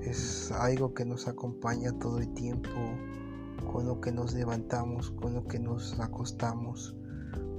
es 0.01 0.51
algo 0.51 0.95
que 0.95 1.05
nos 1.05 1.29
acompaña 1.29 1.93
todo 1.99 2.21
el 2.21 2.33
tiempo, 2.33 2.71
con 3.71 3.85
lo 3.85 4.01
que 4.01 4.13
nos 4.13 4.33
levantamos, 4.33 5.11
con 5.11 5.35
lo 5.35 5.45
que 5.45 5.59
nos 5.59 6.01
acostamos, 6.01 6.97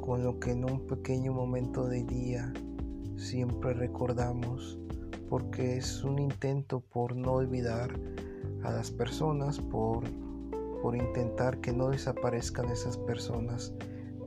con 0.01 0.23
lo 0.23 0.39
que 0.39 0.53
en 0.53 0.65
un 0.65 0.87
pequeño 0.87 1.33
momento 1.33 1.87
del 1.87 2.07
día 2.07 2.51
siempre 3.15 3.73
recordamos, 3.73 4.77
porque 5.29 5.77
es 5.77 6.03
un 6.03 6.19
intento 6.19 6.79
por 6.79 7.15
no 7.15 7.33
olvidar 7.33 7.99
a 8.63 8.71
las 8.71 8.91
personas, 8.91 9.59
por, 9.59 10.03
por 10.81 10.95
intentar 10.95 11.59
que 11.59 11.73
no 11.73 11.89
desaparezcan 11.89 12.69
esas 12.69 12.97
personas 12.97 13.73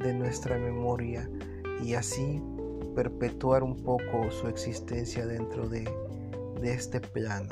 de 0.00 0.14
nuestra 0.14 0.58
memoria 0.58 1.28
y 1.82 1.94
así 1.94 2.42
perpetuar 2.94 3.62
un 3.62 3.76
poco 3.76 4.30
su 4.30 4.48
existencia 4.48 5.26
dentro 5.26 5.68
de, 5.68 5.88
de 6.60 6.72
este 6.72 7.00
plano. 7.00 7.48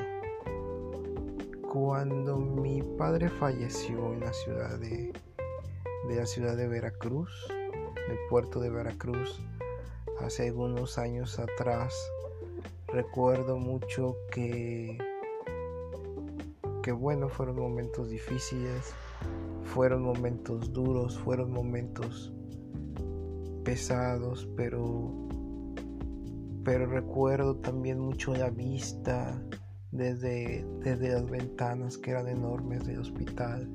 Cuando 1.71 2.37
mi 2.37 2.81
padre 2.81 3.29
falleció 3.29 4.13
en 4.13 4.21
la 4.21 4.33
ciudad 4.33 4.79
de, 4.79 5.13
de 6.07 6.15
la 6.15 6.25
ciudad 6.25 6.55
de 6.55 6.67
Veracruz, 6.67 7.29
del 8.07 8.17
puerto 8.29 8.59
de 8.59 8.69
Veracruz, 8.69 9.41
hace 10.19 10.47
algunos 10.47 10.97
años 10.97 11.39
atrás, 11.39 11.95
recuerdo 12.87 13.57
mucho 13.57 14.15
que 14.31 14.97
que 16.81 16.91
bueno, 16.91 17.29
fueron 17.29 17.55
momentos 17.55 18.11
difíciles, 18.11 18.93
fueron 19.63 20.03
momentos 20.03 20.71
duros, 20.71 21.17
fueron 21.17 21.51
momentos 21.51 22.31
pesados, 23.63 24.47
pero 24.55 25.25
pero 26.63 26.87
recuerdo 26.87 27.55
también 27.57 27.99
mucho 27.99 28.35
la 28.35 28.49
vista 28.49 29.39
desde, 29.91 30.65
desde 30.83 31.09
las 31.09 31.29
ventanas 31.29 31.97
que 31.97 32.11
eran 32.11 32.27
enormes 32.27 32.85
del 32.85 32.99
hospital. 32.99 33.69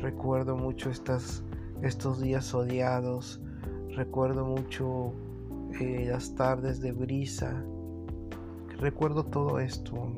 Recuerdo 0.00 0.56
mucho 0.56 0.90
estas, 0.90 1.44
estos 1.82 2.20
días 2.20 2.46
soleados, 2.46 3.40
recuerdo 3.94 4.46
mucho 4.46 5.12
eh, 5.80 6.06
las 6.10 6.34
tardes 6.34 6.80
de 6.80 6.92
brisa. 6.92 7.64
Recuerdo 8.78 9.24
todo 9.24 9.58
esto 9.58 10.14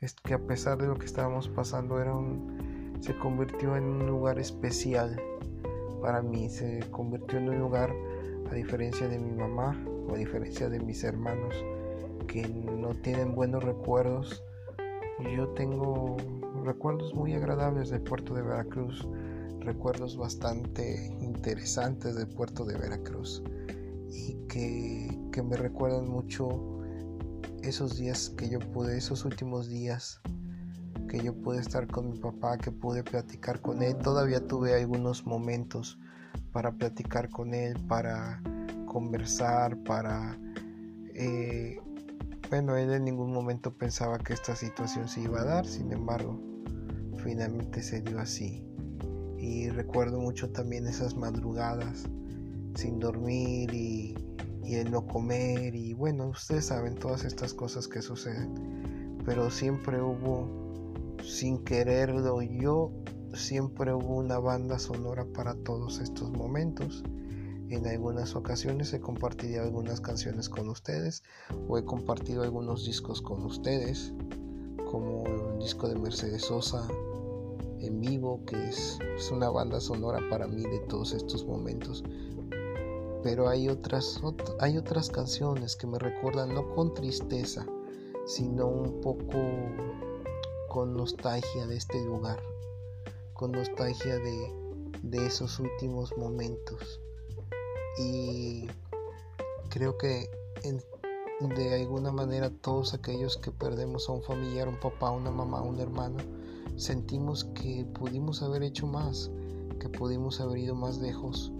es 0.00 0.14
que 0.14 0.34
a 0.34 0.46
pesar 0.46 0.78
de 0.78 0.86
lo 0.86 0.96
que 0.96 1.06
estábamos 1.06 1.48
pasando 1.48 2.00
era 2.00 2.14
un, 2.14 2.98
se 3.00 3.16
convirtió 3.16 3.76
en 3.76 3.84
un 3.84 4.06
lugar 4.06 4.38
especial 4.38 5.20
para 6.02 6.20
mí, 6.20 6.50
se 6.50 6.80
convirtió 6.90 7.38
en 7.38 7.48
un 7.48 7.58
lugar 7.58 7.94
a 8.50 8.54
diferencia 8.54 9.08
de 9.08 9.18
mi 9.18 9.30
mamá 9.30 9.82
o 10.08 10.14
a 10.14 10.18
diferencia 10.18 10.68
de 10.68 10.80
mis 10.80 11.02
hermanos 11.02 11.54
que 12.26 12.46
no 12.46 12.90
tienen 12.94 13.34
buenos 13.34 13.64
recuerdos. 13.64 14.42
Yo 15.34 15.48
tengo 15.50 16.16
recuerdos 16.64 17.14
muy 17.14 17.32
agradables 17.32 17.90
del 17.90 18.02
puerto 18.02 18.34
de 18.34 18.42
Veracruz, 18.42 19.08
recuerdos 19.60 20.16
bastante 20.16 21.06
interesantes 21.20 22.16
del 22.16 22.28
puerto 22.28 22.64
de 22.64 22.76
Veracruz 22.76 23.42
y 24.14 24.34
que, 24.48 25.18
que 25.32 25.42
me 25.42 25.56
recuerdan 25.56 26.08
mucho 26.08 26.80
esos 27.62 27.96
días 27.96 28.30
que 28.30 28.48
yo 28.48 28.60
pude, 28.60 28.96
esos 28.96 29.24
últimos 29.24 29.68
días 29.68 30.20
que 31.08 31.22
yo 31.22 31.34
pude 31.34 31.60
estar 31.60 31.86
con 31.86 32.10
mi 32.10 32.18
papá, 32.18 32.58
que 32.58 32.70
pude 32.70 33.02
platicar 33.02 33.60
con 33.60 33.82
él. 33.82 33.96
Todavía 33.96 34.46
tuve 34.46 34.74
algunos 34.74 35.26
momentos 35.26 35.98
para 36.52 36.72
platicar 36.72 37.28
con 37.30 37.54
él, 37.54 37.74
para 37.88 38.40
conversar, 38.86 39.76
para... 39.84 40.38
Eh, 41.14 41.78
bueno, 42.50 42.76
él 42.76 42.92
en 42.92 43.04
ningún 43.04 43.32
momento 43.32 43.72
pensaba 43.72 44.18
que 44.18 44.32
esta 44.32 44.54
situación 44.54 45.08
se 45.08 45.22
iba 45.22 45.40
a 45.40 45.44
dar, 45.44 45.66
sin 45.66 45.92
embargo, 45.92 46.40
finalmente 47.22 47.82
se 47.82 48.00
dio 48.00 48.20
así. 48.20 48.64
Y 49.38 49.68
recuerdo 49.70 50.20
mucho 50.20 50.50
también 50.50 50.86
esas 50.86 51.16
madrugadas 51.16 52.08
sin 52.74 52.98
dormir 52.98 53.72
y 53.72 54.14
y 54.64 54.76
el 54.76 54.90
no 54.90 55.06
comer 55.06 55.74
y 55.74 55.92
bueno, 55.92 56.28
ustedes 56.28 56.66
saben 56.66 56.94
todas 56.94 57.24
estas 57.24 57.52
cosas 57.52 57.86
que 57.86 58.00
suceden. 58.00 59.18
Pero 59.24 59.50
siempre 59.50 60.00
hubo, 60.00 60.48
sin 61.22 61.62
quererlo 61.64 62.40
yo, 62.42 62.90
siempre 63.34 63.92
hubo 63.92 64.16
una 64.16 64.38
banda 64.38 64.78
sonora 64.78 65.26
para 65.34 65.54
todos 65.54 66.00
estos 66.00 66.30
momentos. 66.30 67.04
En 67.68 67.86
algunas 67.86 68.36
ocasiones 68.36 68.92
he 68.92 69.00
compartido 69.00 69.62
algunas 69.62 70.00
canciones 70.00 70.48
con 70.48 70.68
ustedes 70.68 71.22
o 71.68 71.76
he 71.78 71.84
compartido 71.84 72.42
algunos 72.42 72.86
discos 72.86 73.20
con 73.20 73.42
ustedes, 73.44 74.14
como 74.90 75.24
el 75.26 75.58
disco 75.58 75.88
de 75.88 75.96
Mercedes 75.98 76.42
Sosa 76.42 76.86
en 77.80 78.00
vivo, 78.00 78.42
que 78.46 78.68
es, 78.68 78.98
es 79.16 79.30
una 79.30 79.50
banda 79.50 79.80
sonora 79.80 80.20
para 80.30 80.46
mí 80.46 80.62
de 80.62 80.80
todos 80.88 81.12
estos 81.12 81.44
momentos 81.46 82.02
pero 83.24 83.48
hay 83.48 83.70
otras, 83.70 84.20
hay 84.60 84.76
otras 84.76 85.08
canciones 85.08 85.76
que 85.76 85.86
me 85.86 85.98
recuerdan 85.98 86.52
no 86.52 86.74
con 86.74 86.92
tristeza, 86.92 87.64
sino 88.26 88.66
un 88.66 89.00
poco 89.00 89.40
con 90.68 90.94
nostalgia 90.94 91.66
de 91.66 91.74
este 91.74 92.04
lugar, 92.04 92.38
con 93.32 93.52
nostalgia 93.52 94.18
de, 94.18 94.52
de 95.02 95.26
esos 95.26 95.58
últimos 95.58 96.14
momentos. 96.18 97.00
Y 97.98 98.66
creo 99.70 99.96
que 99.96 100.28
de 101.40 101.74
alguna 101.80 102.12
manera 102.12 102.50
todos 102.50 102.92
aquellos 102.92 103.38
que 103.38 103.50
perdemos 103.50 104.06
a 104.10 104.12
un 104.12 104.22
familiar, 104.22 104.68
un 104.68 104.78
papá, 104.78 105.10
una 105.10 105.30
mamá, 105.30 105.62
un 105.62 105.80
hermano, 105.80 106.18
sentimos 106.76 107.44
que 107.54 107.86
pudimos 107.86 108.42
haber 108.42 108.62
hecho 108.62 108.86
más, 108.86 109.30
que 109.80 109.88
pudimos 109.88 110.42
haber 110.42 110.58
ido 110.58 110.74
más 110.74 110.98
lejos 110.98 111.53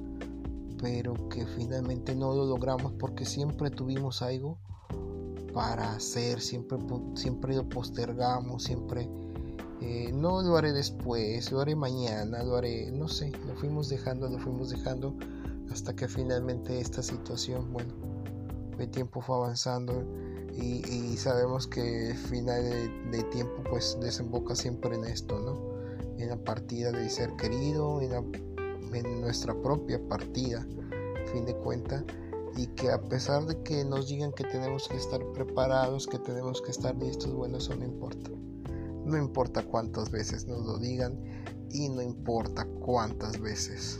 pero 0.84 1.14
que 1.30 1.46
finalmente 1.46 2.14
no 2.14 2.34
lo 2.34 2.44
logramos 2.44 2.92
porque 2.98 3.24
siempre 3.24 3.70
tuvimos 3.70 4.20
algo 4.20 4.58
para 5.54 5.94
hacer, 5.94 6.42
siempre, 6.42 6.76
siempre 7.14 7.56
lo 7.56 7.66
postergamos, 7.66 8.64
siempre 8.64 9.08
eh, 9.80 10.12
no 10.12 10.42
lo 10.42 10.58
haré 10.58 10.74
después, 10.74 11.50
lo 11.50 11.60
haré 11.62 11.74
mañana, 11.74 12.42
lo 12.42 12.56
haré, 12.56 12.90
no 12.92 13.08
sé, 13.08 13.32
lo 13.46 13.54
fuimos 13.56 13.88
dejando, 13.88 14.28
lo 14.28 14.38
fuimos 14.38 14.68
dejando 14.68 15.16
hasta 15.72 15.96
que 15.96 16.06
finalmente 16.06 16.78
esta 16.78 17.02
situación, 17.02 17.72
bueno, 17.72 17.94
el 18.78 18.90
tiempo 18.90 19.22
fue 19.22 19.36
avanzando 19.36 20.04
y, 20.52 21.16
sabemos 21.16 21.66
que 21.66 22.10
el 22.10 22.16
final 22.16 22.62
de, 23.10 23.22
tiempo 23.32 23.62
pues 23.70 23.96
desemboca 24.02 24.54
siempre 24.54 24.94
en 24.94 25.06
esto, 25.06 25.40
¿no? 25.40 26.18
En 26.18 26.28
la 26.28 26.36
partida 26.36 26.92
del 26.92 27.08
ser 27.08 27.34
querido, 27.36 28.02
en 28.02 28.10
la 28.10 28.22
en 28.94 29.20
nuestra 29.20 29.54
propia 29.60 30.00
partida, 30.08 30.66
fin 31.32 31.44
de 31.44 31.54
cuenta, 31.56 32.04
y 32.56 32.68
que 32.68 32.90
a 32.90 33.02
pesar 33.02 33.46
de 33.46 33.62
que 33.62 33.84
nos 33.84 34.08
digan 34.08 34.32
que 34.32 34.44
tenemos 34.44 34.88
que 34.88 34.96
estar 34.96 35.20
preparados, 35.32 36.06
que 36.06 36.18
tenemos 36.18 36.62
que 36.62 36.70
estar 36.70 36.96
listos, 36.96 37.32
bueno, 37.32 37.58
eso 37.58 37.74
no 37.74 37.84
importa. 37.84 38.30
No 39.04 39.18
importa 39.18 39.62
cuántas 39.62 40.10
veces 40.10 40.46
nos 40.46 40.64
lo 40.64 40.78
digan 40.78 41.18
y 41.70 41.88
no 41.88 42.00
importa 42.00 42.64
cuántas 42.80 43.38
veces 43.40 43.98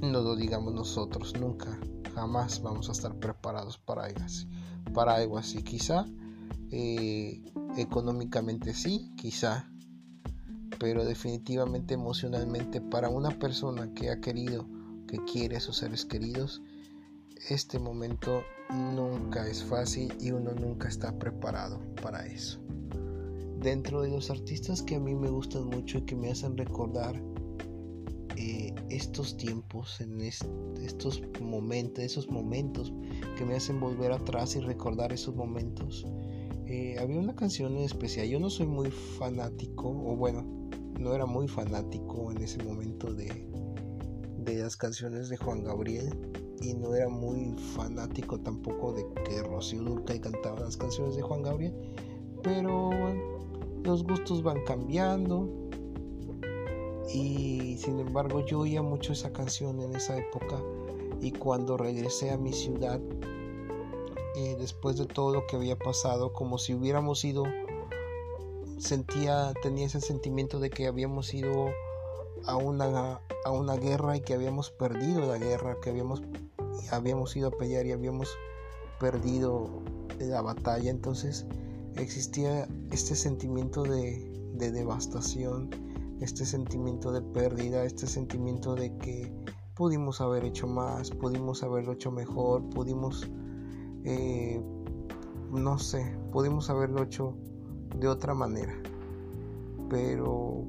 nos 0.00 0.24
lo 0.24 0.34
digamos 0.34 0.72
nosotros, 0.72 1.34
nunca, 1.38 1.78
jamás 2.14 2.62
vamos 2.62 2.88
a 2.88 2.92
estar 2.92 3.14
preparados 3.16 3.78
para 3.78 4.04
algo 4.04 4.20
así. 4.24 4.48
Para 4.94 5.14
algo 5.14 5.38
así. 5.38 5.62
Quizá 5.62 6.06
eh, 6.70 7.42
económicamente 7.76 8.74
sí, 8.74 9.12
quizá 9.16 9.69
pero 10.80 11.04
definitivamente 11.04 11.92
emocionalmente 11.92 12.80
para 12.80 13.10
una 13.10 13.38
persona 13.38 13.92
que 13.92 14.08
ha 14.08 14.18
querido, 14.18 14.66
que 15.06 15.18
quiere 15.30 15.58
a 15.58 15.60
sus 15.60 15.76
seres 15.76 16.06
queridos, 16.06 16.62
este 17.50 17.78
momento 17.78 18.42
nunca 18.70 19.46
es 19.46 19.62
fácil 19.62 20.10
y 20.20 20.30
uno 20.30 20.52
nunca 20.54 20.88
está 20.88 21.16
preparado 21.18 21.80
para 22.02 22.26
eso. 22.26 22.58
Dentro 23.60 24.00
de 24.00 24.08
los 24.08 24.30
artistas 24.30 24.82
que 24.82 24.94
a 24.96 25.00
mí 25.00 25.14
me 25.14 25.28
gustan 25.28 25.66
mucho 25.66 25.98
y 25.98 26.02
que 26.02 26.16
me 26.16 26.30
hacen 26.30 26.56
recordar 26.56 27.22
eh, 28.36 28.74
estos 28.88 29.36
tiempos, 29.36 30.00
en 30.00 30.22
estos 30.22 31.22
momentos, 31.42 32.02
esos 32.02 32.30
momentos 32.30 32.90
que 33.36 33.44
me 33.44 33.54
hacen 33.54 33.80
volver 33.80 34.12
atrás 34.12 34.56
y 34.56 34.60
recordar 34.60 35.12
esos 35.12 35.36
momentos, 35.36 36.06
eh, 36.64 36.96
había 36.98 37.18
una 37.18 37.36
canción 37.36 37.76
en 37.76 37.84
especial. 37.84 38.28
Yo 38.28 38.40
no 38.40 38.48
soy 38.48 38.66
muy 38.66 38.90
fanático, 38.90 39.90
o 39.90 40.16
bueno, 40.16 40.59
no 41.00 41.14
era 41.14 41.26
muy 41.26 41.48
fanático 41.48 42.30
en 42.30 42.42
ese 42.42 42.62
momento 42.62 43.12
de, 43.12 43.46
de 44.38 44.56
las 44.56 44.76
canciones 44.76 45.28
de 45.28 45.36
Juan 45.36 45.64
Gabriel 45.64 46.14
y 46.60 46.74
no 46.74 46.94
era 46.94 47.08
muy 47.08 47.56
fanático 47.74 48.38
tampoco 48.38 48.92
de 48.92 49.06
que 49.24 49.42
Rocío 49.42 49.82
Dulce 49.82 50.20
cantaba 50.20 50.60
las 50.60 50.76
canciones 50.76 51.16
de 51.16 51.22
Juan 51.22 51.42
Gabriel, 51.42 51.74
pero 52.42 52.90
los 53.82 54.04
gustos 54.04 54.42
van 54.42 54.62
cambiando 54.64 55.48
y 57.12 57.76
sin 57.78 57.98
embargo 57.98 58.44
yo 58.44 58.60
oía 58.60 58.82
mucho 58.82 59.14
esa 59.14 59.32
canción 59.32 59.80
en 59.80 59.96
esa 59.96 60.18
época 60.18 60.62
y 61.20 61.32
cuando 61.32 61.76
regresé 61.76 62.30
a 62.30 62.36
mi 62.36 62.52
ciudad 62.52 63.00
eh, 64.36 64.56
después 64.58 64.96
de 64.96 65.06
todo 65.06 65.32
lo 65.32 65.46
que 65.46 65.56
había 65.56 65.76
pasado 65.76 66.32
como 66.32 66.58
si 66.58 66.74
hubiéramos 66.74 67.24
ido 67.24 67.44
sentía, 68.80 69.52
tenía 69.62 69.86
ese 69.86 70.00
sentimiento 70.00 70.58
de 70.58 70.70
que 70.70 70.86
habíamos 70.86 71.32
ido 71.34 71.68
a 72.46 72.56
una, 72.56 73.20
a 73.44 73.50
una 73.50 73.76
guerra 73.76 74.16
y 74.16 74.20
que 74.22 74.34
habíamos 74.34 74.70
perdido 74.70 75.26
la 75.26 75.38
guerra, 75.38 75.76
que 75.82 75.90
habíamos, 75.90 76.22
habíamos 76.90 77.36
ido 77.36 77.48
a 77.48 77.50
pelear 77.50 77.86
y 77.86 77.92
habíamos 77.92 78.28
perdido 78.98 79.82
la 80.18 80.40
batalla. 80.40 80.90
Entonces 80.90 81.46
existía 81.96 82.66
este 82.90 83.14
sentimiento 83.14 83.82
de, 83.82 84.30
de 84.54 84.72
devastación, 84.72 85.70
este 86.20 86.46
sentimiento 86.46 87.12
de 87.12 87.22
pérdida, 87.22 87.84
este 87.84 88.06
sentimiento 88.06 88.74
de 88.74 88.96
que 88.98 89.32
pudimos 89.74 90.20
haber 90.20 90.44
hecho 90.44 90.66
más, 90.66 91.10
pudimos 91.10 91.62
haberlo 91.62 91.92
hecho 91.92 92.10
mejor, 92.10 92.68
pudimos, 92.70 93.30
eh, 94.04 94.62
no 95.50 95.78
sé, 95.78 96.16
pudimos 96.32 96.70
haberlo 96.70 97.02
hecho 97.02 97.36
de 97.96 98.08
otra 98.08 98.34
manera. 98.34 98.74
Pero 99.88 100.66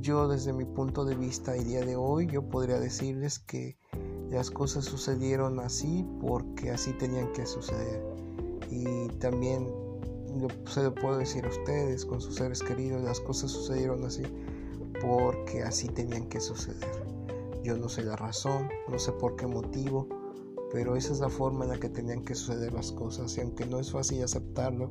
yo 0.00 0.28
desde 0.28 0.52
mi 0.52 0.64
punto 0.64 1.04
de 1.04 1.14
vista 1.14 1.56
y 1.56 1.64
día 1.64 1.84
de 1.84 1.96
hoy, 1.96 2.26
yo 2.26 2.42
podría 2.42 2.80
decirles 2.80 3.38
que 3.38 3.76
las 4.30 4.50
cosas 4.50 4.84
sucedieron 4.84 5.60
así 5.60 6.06
porque 6.20 6.70
así 6.70 6.92
tenían 6.94 7.32
que 7.32 7.46
suceder. 7.46 8.02
Y 8.70 9.08
también 9.18 9.68
se 10.66 10.82
lo 10.82 10.94
puedo 10.94 11.18
decir 11.18 11.44
a 11.44 11.48
ustedes 11.48 12.06
con 12.06 12.20
sus 12.20 12.36
seres 12.36 12.62
queridos, 12.62 13.02
las 13.02 13.20
cosas 13.20 13.50
sucedieron 13.50 14.04
así 14.04 14.22
porque 15.00 15.62
así 15.62 15.88
tenían 15.88 16.28
que 16.28 16.40
suceder. 16.40 17.06
Yo 17.62 17.76
no 17.76 17.88
sé 17.88 18.02
la 18.02 18.16
razón, 18.16 18.68
no 18.88 18.98
sé 18.98 19.12
por 19.12 19.36
qué 19.36 19.46
motivo, 19.46 20.08
pero 20.72 20.96
esa 20.96 21.12
es 21.12 21.20
la 21.20 21.28
forma 21.28 21.64
en 21.64 21.70
la 21.70 21.78
que 21.78 21.88
tenían 21.88 22.24
que 22.24 22.34
suceder 22.34 22.72
las 22.72 22.92
cosas. 22.92 23.36
Y 23.36 23.42
aunque 23.42 23.66
no 23.66 23.78
es 23.78 23.92
fácil 23.92 24.22
aceptarlo, 24.22 24.90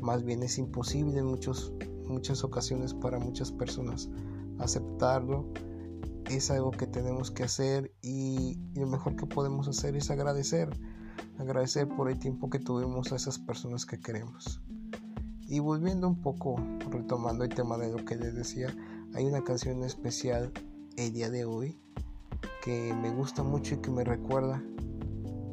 más 0.00 0.24
bien 0.24 0.42
es 0.42 0.58
imposible 0.58 1.18
en 1.18 1.26
muchos, 1.26 1.72
muchas 2.06 2.44
ocasiones 2.44 2.94
para 2.94 3.18
muchas 3.18 3.52
personas 3.52 4.08
aceptarlo. 4.58 5.46
Es 6.30 6.50
algo 6.50 6.72
que 6.72 6.86
tenemos 6.86 7.30
que 7.30 7.44
hacer 7.44 7.92
y, 8.02 8.58
lo 8.74 8.86
mejor 8.86 9.16
que 9.16 9.26
podemos 9.26 9.68
hacer 9.68 9.96
es 9.96 10.10
agradecer. 10.10 10.68
Agradecer 11.38 11.88
por 11.88 12.10
el 12.10 12.18
tiempo 12.18 12.50
que 12.50 12.58
tuvimos 12.58 13.12
a 13.12 13.16
esas 13.16 13.38
personas 13.38 13.86
que 13.86 14.00
queremos. 14.00 14.60
y 15.48 15.60
volviendo 15.60 16.08
un 16.08 16.20
poco, 16.20 16.56
retomando 16.90 17.44
el 17.44 17.54
tema 17.54 17.78
de 17.78 17.92
lo 17.92 18.04
que 18.04 18.16
les 18.16 18.34
decía, 18.34 18.74
hay 19.14 19.26
una 19.26 19.44
canción 19.44 19.84
especial 19.84 20.52
el 20.96 21.12
día 21.12 21.30
de 21.30 21.44
hoy 21.44 21.78
que 22.64 22.92
me 23.00 23.10
gusta 23.10 23.44
mucho 23.44 23.76
y 23.76 23.78
que 23.78 23.92
me 23.92 24.02
recuerda, 24.02 24.60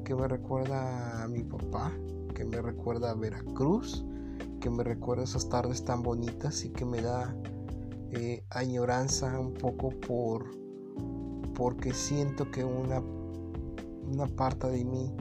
que 0.04 0.16
me 0.16 0.28
recuerda 0.28 1.24
a 1.24 1.28
mi 1.28 1.44
papá, 1.44 1.92
que 2.34 2.44
me 2.44 2.60
recuerda 2.60 3.12
a 3.12 3.14
Veracruz, 3.14 4.04
que 4.64 4.70
me 4.70 4.82
recuerda 4.86 5.26
esas 5.26 5.50
tardes 5.50 5.84
tan 5.84 6.04
bonitas 6.04 6.64
y 6.64 6.70
que 6.70 6.86
me 6.86 7.02
da 7.02 7.36
eh, 8.12 8.46
añoranza 8.50 9.38
un 9.38 9.54
poco 9.54 9.90
por 9.90 10.46
porque 11.54 11.94
siento 11.94 12.50
que 12.50 12.64
una, 12.64 13.02
una 13.02 14.26
parte 14.26 14.70
de 14.70 14.86
mí 14.86 15.14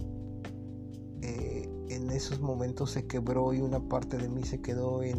eh, 1.22 1.68
en 1.88 2.10
esos 2.10 2.40
momentos 2.40 2.92
se 2.92 3.08
quebró 3.08 3.52
y 3.52 3.60
una 3.60 3.80
parte 3.80 4.16
de 4.16 4.28
mí 4.28 4.44
se 4.44 4.62
quedó 4.62 5.02
en, 5.02 5.18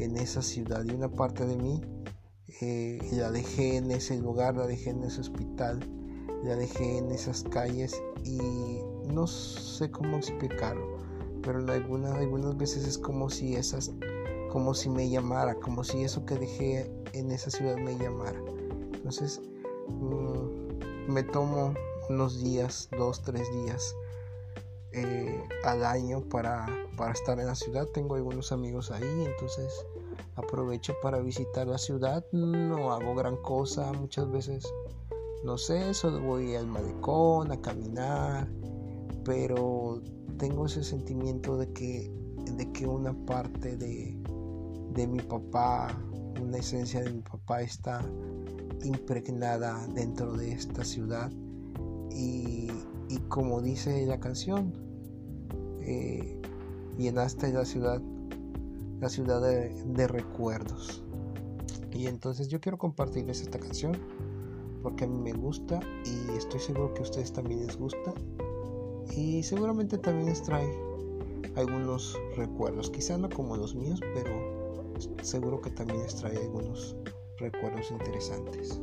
en 0.00 0.16
esa 0.16 0.42
ciudad 0.42 0.84
y 0.84 0.90
una 0.90 1.08
parte 1.08 1.46
de 1.46 1.56
mí 1.56 1.80
eh, 2.60 2.98
la 3.12 3.30
dejé 3.30 3.76
en 3.76 3.92
ese 3.92 4.18
lugar, 4.18 4.56
la 4.56 4.66
dejé 4.66 4.90
en 4.90 5.04
ese 5.04 5.20
hospital, 5.20 5.78
la 6.42 6.56
dejé 6.56 6.98
en 6.98 7.12
esas 7.12 7.44
calles 7.44 8.02
y 8.24 8.36
no 9.12 9.28
sé 9.28 9.92
cómo 9.92 10.16
explicarlo, 10.16 10.98
pero 11.44 11.58
algunas, 11.70 12.12
algunas 12.14 12.56
veces 12.56 12.86
es 12.86 12.98
como 12.98 13.28
si 13.30 13.54
esas, 13.54 13.92
como 14.50 14.74
si 14.74 14.88
me 14.88 15.08
llamara, 15.08 15.54
como 15.56 15.84
si 15.84 16.02
eso 16.02 16.24
que 16.24 16.36
dejé 16.36 16.90
en 17.12 17.30
esa 17.30 17.50
ciudad 17.50 17.76
me 17.76 17.96
llamara. 17.98 18.40
Entonces 18.94 19.40
mm, 19.88 21.12
me 21.12 21.22
tomo 21.22 21.74
unos 22.08 22.42
días, 22.42 22.88
dos, 22.96 23.22
tres 23.22 23.50
días 23.52 23.94
eh, 24.92 25.42
al 25.64 25.84
año 25.84 26.20
para, 26.20 26.66
para 26.96 27.12
estar 27.12 27.38
en 27.38 27.46
la 27.46 27.54
ciudad. 27.54 27.86
Tengo 27.92 28.14
algunos 28.14 28.52
amigos 28.52 28.90
ahí, 28.90 29.24
entonces 29.24 29.84
aprovecho 30.36 30.94
para 31.02 31.18
visitar 31.18 31.66
la 31.66 31.78
ciudad. 31.78 32.24
No 32.32 32.92
hago 32.92 33.14
gran 33.14 33.36
cosa 33.36 33.92
muchas 33.92 34.30
veces. 34.30 34.66
No 35.44 35.58
sé, 35.58 35.92
solo 35.92 36.20
voy 36.20 36.54
al 36.54 36.66
malecón 36.66 37.52
a 37.52 37.60
caminar, 37.60 38.48
pero 39.24 40.00
tengo 40.38 40.66
ese 40.66 40.84
sentimiento 40.84 41.56
de 41.56 41.72
que, 41.72 42.10
de 42.56 42.72
que 42.72 42.86
una 42.86 43.12
parte 43.26 43.76
de, 43.76 44.16
de 44.92 45.06
mi 45.06 45.20
papá, 45.20 45.96
una 46.40 46.58
esencia 46.58 47.02
de 47.02 47.12
mi 47.12 47.20
papá 47.20 47.62
está 47.62 48.00
impregnada 48.82 49.86
dentro 49.94 50.36
de 50.36 50.52
esta 50.52 50.84
ciudad 50.84 51.30
y, 52.10 52.68
y 53.08 53.18
como 53.28 53.60
dice 53.62 54.04
la 54.06 54.20
canción, 54.20 54.72
eh, 55.80 56.40
llenaste 56.98 57.52
la 57.52 57.64
ciudad 57.64 58.00
la 59.04 59.10
ciudad 59.10 59.42
de, 59.42 60.08
recuerdos. 60.08 61.02
Y 61.92 62.06
entonces 62.06 62.48
yo 62.48 62.60
quiero 62.60 62.78
compartirles 62.78 63.42
esta 63.42 63.58
canción 63.58 63.92
porque 64.82 65.04
a 65.04 65.06
mí 65.06 65.18
me 65.20 65.32
gusta 65.32 65.80
y 66.04 66.36
estoy 66.36 66.60
seguro 66.60 66.94
que 66.94 67.00
a 67.00 67.02
ustedes 67.02 67.32
también 67.32 67.66
les 67.66 67.76
gusta. 67.76 68.14
Y 69.16 69.42
seguramente 69.42 69.98
también 69.98 70.28
les 70.28 70.42
trae 70.42 70.68
algunos 71.56 72.18
recuerdos, 72.36 72.90
quizá 72.90 73.16
no 73.16 73.28
como 73.28 73.56
los 73.56 73.74
míos, 73.74 74.00
pero 74.14 74.94
seguro 75.22 75.60
que 75.60 75.70
también 75.70 76.02
les 76.02 76.16
trae 76.16 76.36
algunos 76.36 76.96
recuerdos 77.38 77.90
interesantes. 77.90 78.80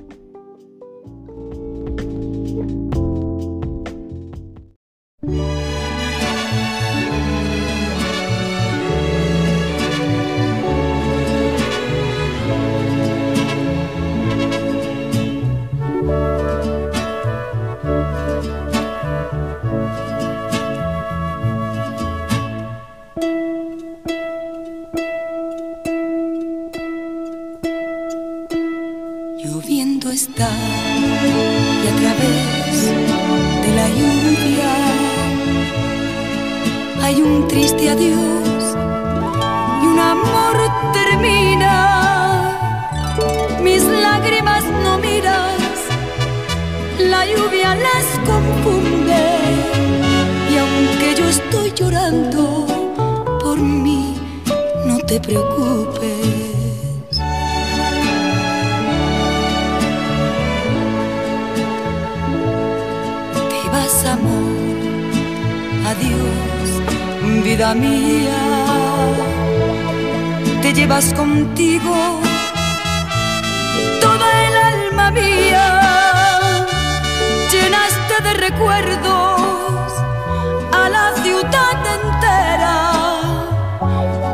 a 80.73 80.89
la 80.89 81.13
ciudad 81.23 81.77
entera 81.97 82.77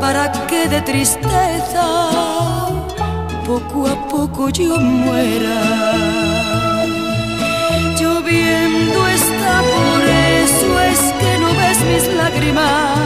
para 0.00 0.32
que 0.46 0.68
de 0.68 0.80
tristeza 0.82 1.86
poco 3.46 3.86
a 3.86 4.08
poco 4.08 4.50
yo 4.50 4.76
muera. 4.78 5.60
Lloviendo 7.98 9.06
está, 9.08 9.54
por 9.74 10.02
eso 10.42 10.80
es 10.90 11.00
que 11.20 11.38
no 11.38 11.48
ves 11.60 11.80
mis 11.90 12.14
lágrimas, 12.14 12.98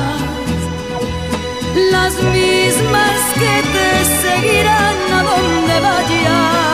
las 1.91 2.15
mismas 2.39 3.21
que 3.41 3.55
te 3.75 3.89
seguirán 4.23 4.97
a 5.13 5.23
donde 5.23 5.81
vayas. 5.81 6.72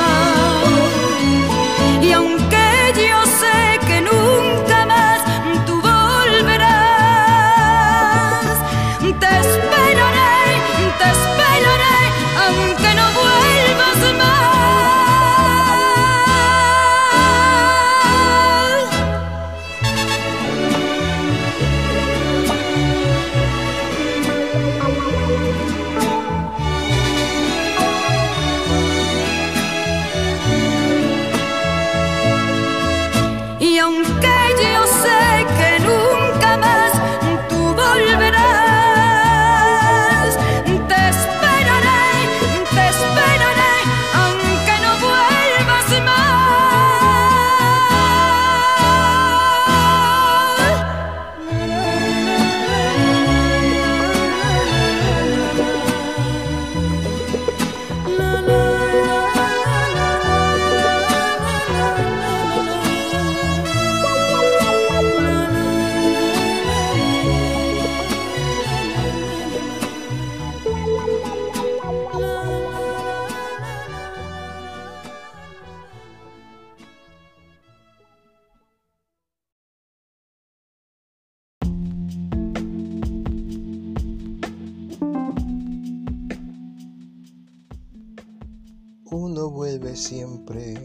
Vuelve 89.79 89.97
siempre 89.97 90.76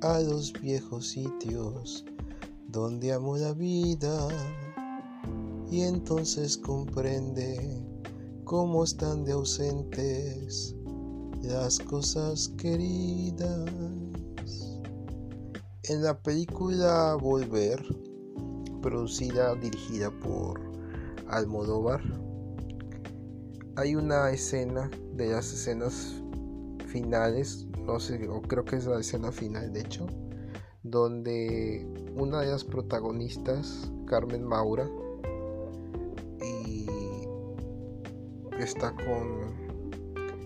a 0.00 0.20
los 0.20 0.52
viejos 0.62 1.08
sitios 1.08 2.04
donde 2.68 3.12
amó 3.12 3.36
la 3.36 3.52
vida 3.52 4.28
y 5.70 5.82
entonces 5.82 6.56
comprende 6.56 7.84
cómo 8.44 8.84
están 8.84 9.24
de 9.24 9.32
ausentes 9.32 10.74
las 11.42 11.78
cosas 11.80 12.48
queridas. 12.56 13.68
En 15.84 16.02
la 16.02 16.16
película 16.22 17.16
Volver, 17.20 17.84
producida, 18.80 19.54
dirigida 19.56 20.10
por 20.10 20.60
Almodóvar, 21.28 22.00
hay 23.76 23.96
una 23.96 24.30
escena 24.30 24.90
de 25.14 25.28
las 25.28 25.52
escenas 25.52 26.14
finales, 26.86 27.66
no 27.90 27.98
sé, 27.98 28.28
o 28.28 28.40
creo 28.40 28.64
que 28.64 28.76
es 28.76 28.86
la 28.86 29.00
escena 29.00 29.32
final 29.32 29.72
de 29.72 29.80
hecho, 29.80 30.06
donde 30.84 31.84
una 32.14 32.40
de 32.40 32.46
las 32.46 32.62
protagonistas, 32.62 33.90
Carmen 34.06 34.44
Maura, 34.44 34.88
y 36.40 36.86
está 38.60 38.94
con 38.94 39.58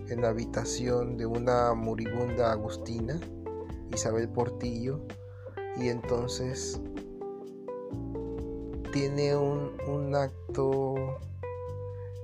en 0.09 0.21
la 0.21 0.29
habitación 0.29 1.17
de 1.17 1.27
una 1.27 1.75
moribunda 1.75 2.51
Agustina, 2.51 3.19
Isabel 3.93 4.27
Portillo, 4.27 5.01
y 5.77 5.89
entonces 5.89 6.81
tiene 8.91 9.35
un, 9.35 9.71
un 9.87 10.15
acto 10.15 10.95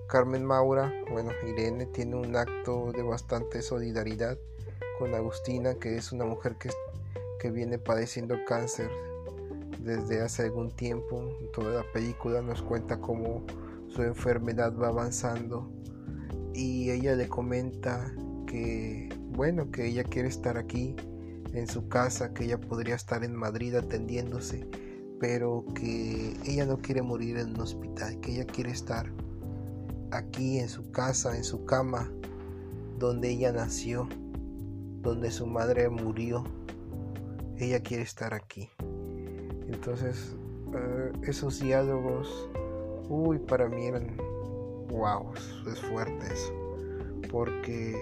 Carmen 0.07 0.43
Maura, 0.43 0.91
bueno, 1.11 1.29
Irene 1.47 1.85
tiene 1.85 2.15
un 2.15 2.35
acto 2.35 2.91
de 2.91 3.03
bastante 3.03 3.61
solidaridad 3.61 4.39
con 5.01 5.15
Agustina, 5.15 5.73
que 5.73 5.97
es 5.97 6.11
una 6.11 6.25
mujer 6.25 6.57
que, 6.57 6.69
que 7.39 7.49
viene 7.49 7.79
padeciendo 7.79 8.35
cáncer 8.45 8.87
desde 9.79 10.21
hace 10.21 10.43
algún 10.43 10.69
tiempo. 10.69 11.27
Toda 11.55 11.81
la 11.81 11.91
película 11.91 12.43
nos 12.43 12.61
cuenta 12.61 13.01
cómo 13.01 13.43
su 13.87 14.03
enfermedad 14.03 14.77
va 14.77 14.89
avanzando 14.89 15.71
y 16.53 16.91
ella 16.91 17.15
le 17.15 17.27
comenta 17.27 18.13
que, 18.45 19.09
bueno, 19.31 19.71
que 19.71 19.87
ella 19.87 20.03
quiere 20.03 20.27
estar 20.27 20.59
aquí 20.59 20.95
en 21.51 21.67
su 21.67 21.87
casa, 21.87 22.31
que 22.31 22.43
ella 22.43 22.61
podría 22.61 22.93
estar 22.93 23.23
en 23.23 23.35
Madrid 23.35 23.73
atendiéndose, 23.73 24.67
pero 25.19 25.65
que 25.73 26.35
ella 26.45 26.67
no 26.67 26.77
quiere 26.77 27.01
morir 27.01 27.39
en 27.39 27.55
un 27.55 27.61
hospital, 27.61 28.19
que 28.19 28.33
ella 28.33 28.45
quiere 28.45 28.69
estar 28.69 29.11
aquí 30.11 30.59
en 30.59 30.69
su 30.69 30.91
casa, 30.91 31.35
en 31.35 31.43
su 31.43 31.65
cama, 31.65 32.11
donde 32.99 33.31
ella 33.31 33.51
nació, 33.51 34.07
donde 35.01 35.31
su 35.31 35.45
madre 35.47 35.89
murió. 35.89 36.43
Ella 37.57 37.81
quiere 37.81 38.03
estar 38.03 38.33
aquí. 38.33 38.69
Entonces, 39.67 40.35
eh, 40.73 41.11
esos 41.23 41.59
diálogos, 41.59 42.49
uy, 43.09 43.39
para 43.39 43.67
mí 43.67 43.85
eran, 43.85 44.17
wow, 44.89 45.31
es 45.71 45.79
fuerte 45.79 46.25
eso. 46.33 46.53
Porque 47.31 47.95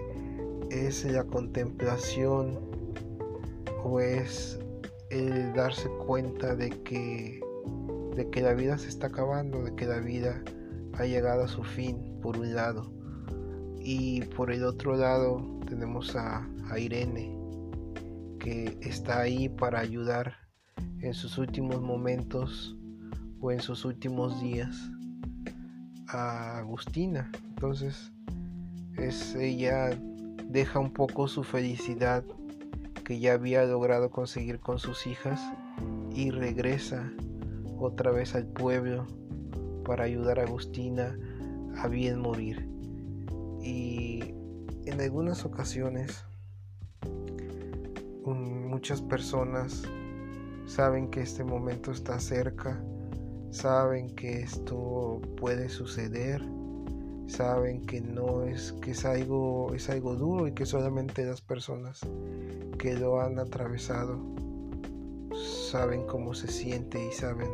es 0.69 1.05
la 1.05 1.23
contemplación 1.23 2.59
o 3.83 3.99
es 3.99 4.59
el 5.09 5.53
darse 5.53 5.89
cuenta 6.05 6.55
de 6.55 6.69
que, 6.69 7.41
de 8.15 8.29
que 8.29 8.41
la 8.41 8.53
vida 8.53 8.77
se 8.77 8.89
está 8.89 9.07
acabando, 9.07 9.63
de 9.63 9.75
que 9.75 9.85
la 9.85 9.99
vida 9.99 10.41
ha 10.93 11.05
llegado 11.05 11.43
a 11.43 11.47
su 11.47 11.63
fin 11.63 12.19
por 12.21 12.37
un 12.37 12.53
lado 12.53 12.91
y 13.79 14.21
por 14.21 14.51
el 14.51 14.63
otro 14.63 14.95
lado 14.95 15.41
tenemos 15.67 16.15
a, 16.15 16.47
Irene 16.77 17.35
que 18.39 18.77
está 18.81 19.21
ahí 19.21 19.49
para 19.49 19.79
ayudar 19.79 20.35
en 21.01 21.13
sus 21.13 21.37
últimos 21.37 21.81
momentos 21.81 22.75
o 23.41 23.51
en 23.51 23.61
sus 23.61 23.85
últimos 23.85 24.41
días 24.41 24.75
a 26.07 26.59
Agustina 26.59 27.31
entonces 27.49 28.11
es 28.97 29.35
ella 29.35 29.89
deja 30.49 30.79
un 30.79 30.91
poco 30.91 31.27
su 31.27 31.43
felicidad 31.43 32.23
que 33.09 33.19
ya 33.19 33.33
había 33.33 33.63
logrado 33.65 34.11
conseguir 34.11 34.59
con 34.59 34.77
sus 34.77 35.07
hijas 35.07 35.41
y 36.13 36.31
regresa 36.31 37.11
otra 37.79 38.11
vez 38.11 38.35
al 38.35 38.45
pueblo 38.45 39.07
para 39.85 40.03
ayudar 40.03 40.39
a 40.39 40.43
Agustina 40.43 41.17
a 41.77 41.87
bien 41.87 42.19
morir. 42.19 42.69
Y 43.63 44.33
en 44.85 45.01
algunas 45.01 45.45
ocasiones 45.45 46.23
muchas 48.35 49.01
personas 49.01 49.83
saben 50.65 51.09
que 51.09 51.21
este 51.21 51.43
momento 51.43 51.91
está 51.91 52.19
cerca, 52.19 52.83
saben 53.51 54.15
que 54.15 54.41
esto 54.41 55.21
puede 55.37 55.69
suceder, 55.69 56.41
saben 57.27 57.81
que 57.85 58.01
no 58.01 58.43
es 58.43 58.73
que 58.81 58.91
es 58.91 59.05
algo 59.05 59.73
es 59.73 59.89
algo 59.89 60.15
duro 60.15 60.47
y 60.47 60.53
que 60.53 60.65
solamente 60.65 61.25
las 61.25 61.41
personas 61.41 62.01
que 62.77 62.95
lo 62.95 63.21
han 63.21 63.39
atravesado 63.39 64.19
saben 65.69 66.05
cómo 66.07 66.33
se 66.33 66.47
siente 66.47 67.05
y 67.05 67.11
saben 67.11 67.49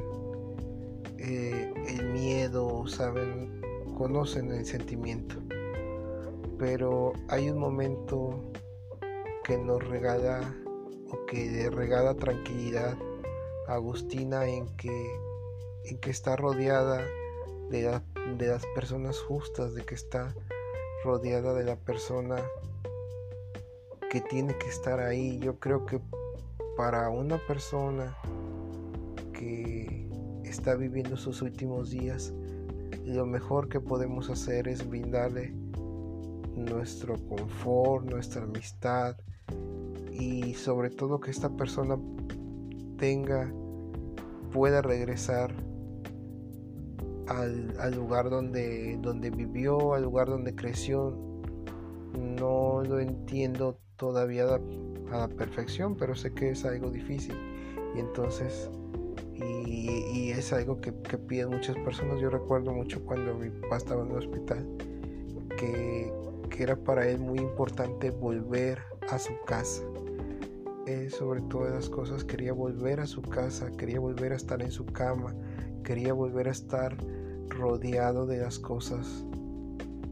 eh, 1.18 1.74
el 1.88 2.14
miedo, 2.14 2.86
saben, 2.88 3.62
conocen 3.98 4.52
el 4.52 4.66
sentimiento. 4.66 5.36
Pero 6.60 7.14
hay 7.30 7.50
un 7.50 7.58
momento 7.58 8.52
que 9.44 9.58
nos 9.58 9.84
regala 9.88 10.56
o 11.10 11.26
que 11.26 11.50
le 11.50 11.70
regala 11.70 12.16
tranquilidad 12.16 12.98
Agustina 13.68 14.48
en 14.48 14.68
que, 14.78 15.20
en 15.86 15.98
que 16.00 16.12
está 16.12 16.36
rodeada 16.36 17.04
de, 17.70 18.00
de 18.38 18.48
las 18.48 18.66
personas 18.76 19.20
justas, 19.20 19.74
de 19.74 19.84
que 19.84 19.96
está 19.96 20.36
rodeada 21.04 21.54
de 21.54 21.64
la 21.64 21.76
persona 21.76 22.38
que 24.10 24.22
tiene 24.22 24.58
que 24.58 24.68
estar 24.68 25.00
ahí. 25.00 25.40
Yo 25.40 25.60
creo 25.60 25.86
que 25.86 26.00
para 26.78 27.10
una 27.10 27.38
persona 27.48 28.16
que 29.34 30.10
está 30.44 30.76
viviendo 30.76 31.18
sus 31.18 31.42
últimos 31.42 31.90
días, 31.90 32.34
lo 33.04 33.26
mejor 33.26 33.68
que 33.68 33.80
podemos 33.80 34.30
hacer 34.30 34.68
es 34.68 34.88
brindarle 34.88 35.54
nuestro 36.56 37.16
confort, 37.28 38.06
nuestra 38.06 38.44
amistad 38.44 39.16
y 40.18 40.54
sobre 40.54 40.90
todo 40.90 41.20
que 41.20 41.32
esta 41.32 41.50
persona 41.50 41.98
tenga, 42.98 43.52
pueda 44.52 44.82
regresar 44.82 45.54
al, 47.28 47.96
lugar 47.96 48.30
donde, 48.30 48.98
donde 49.02 49.30
vivió, 49.30 49.94
al 49.94 50.04
lugar 50.04 50.28
donde 50.28 50.56
creció. 50.56 51.18
No 52.14 52.82
lo 52.84 53.00
entiendo 53.00 53.78
todavía 53.98 54.46
a 55.12 55.18
la 55.18 55.28
perfección, 55.28 55.96
pero 55.96 56.16
sé 56.16 56.34
que 56.34 56.52
es 56.52 56.64
algo 56.66 56.90
difícil. 56.90 57.36
Y 57.96 58.00
entonces 58.00 58.70
y, 59.36 60.32
es 60.32 60.54
algo 60.54 60.80
que, 60.80 60.92
piden 60.92 61.50
muchas 61.50 61.76
personas. 61.78 62.20
Yo 62.20 62.30
recuerdo 62.30 62.72
mucho 62.72 63.04
cuando 63.04 63.34
mi 63.36 63.50
papá 63.50 63.78
estaba 63.78 64.04
en 64.04 64.12
el 64.12 64.18
hospital 64.18 64.68
que, 65.58 66.12
era 66.58 66.78
para 66.78 67.06
él 67.06 67.20
muy 67.20 67.40
importante 67.40 68.12
volver 68.12 68.80
a 69.10 69.20
su 69.20 69.34
casa. 69.46 69.84
Sobre 71.10 71.42
todas 71.42 71.74
las 71.74 71.90
cosas 71.90 72.24
quería 72.24 72.54
volver 72.54 73.00
a 73.00 73.08
su 73.08 73.22
casa, 73.22 73.72
quería 73.78 74.00
volver 74.00 74.34
a 74.34 74.36
estar 74.36 74.62
en 74.62 74.72
su 74.72 74.86
cama, 74.86 75.34
quería 75.84 76.14
volver 76.14 76.48
a 76.48 76.52
estar 76.52 76.96
rodeado 77.50 78.28
de 78.28 78.38
las 78.38 78.60
cosas 78.60 79.26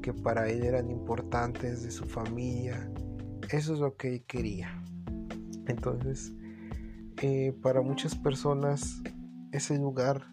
que 0.02 0.14
para 0.14 0.50
él 0.50 0.64
eran 0.64 0.90
importantes, 0.90 1.84
de 1.84 1.92
su 1.92 2.06
familia. 2.06 2.90
Eso 3.50 3.74
es 3.74 3.80
lo 3.80 3.96
que 3.96 4.10
él 4.10 4.24
quería. 4.26 4.84
Entonces, 5.68 6.34
eh, 7.22 7.54
para 7.62 7.82
muchas 7.82 8.16
personas 8.16 9.02
ese 9.52 9.78
lugar 9.78 10.24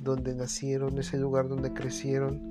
donde 0.00 0.34
nacieron, 0.34 0.98
ese 0.98 1.18
lugar 1.18 1.48
donde 1.48 1.72
crecieron, 1.72 2.48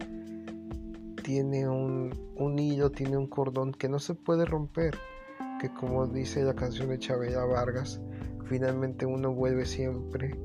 tiene 1.23 1.69
un, 1.69 2.13
un 2.35 2.59
hilo, 2.59 2.91
tiene 2.91 3.17
un 3.17 3.27
cordón 3.27 3.71
que 3.71 3.87
no 3.87 3.99
se 3.99 4.13
puede 4.13 4.45
romper, 4.45 4.97
que 5.63 5.69
como 5.69 6.05
dice 6.07 6.43
la 6.43 6.53
canción 6.53 6.89
de 6.89 6.99
Chabela 6.99 7.45
Vargas, 7.45 8.01
finalmente 8.47 9.05
uno 9.05 9.33
vuelve 9.33 9.65
siempre 9.65 10.37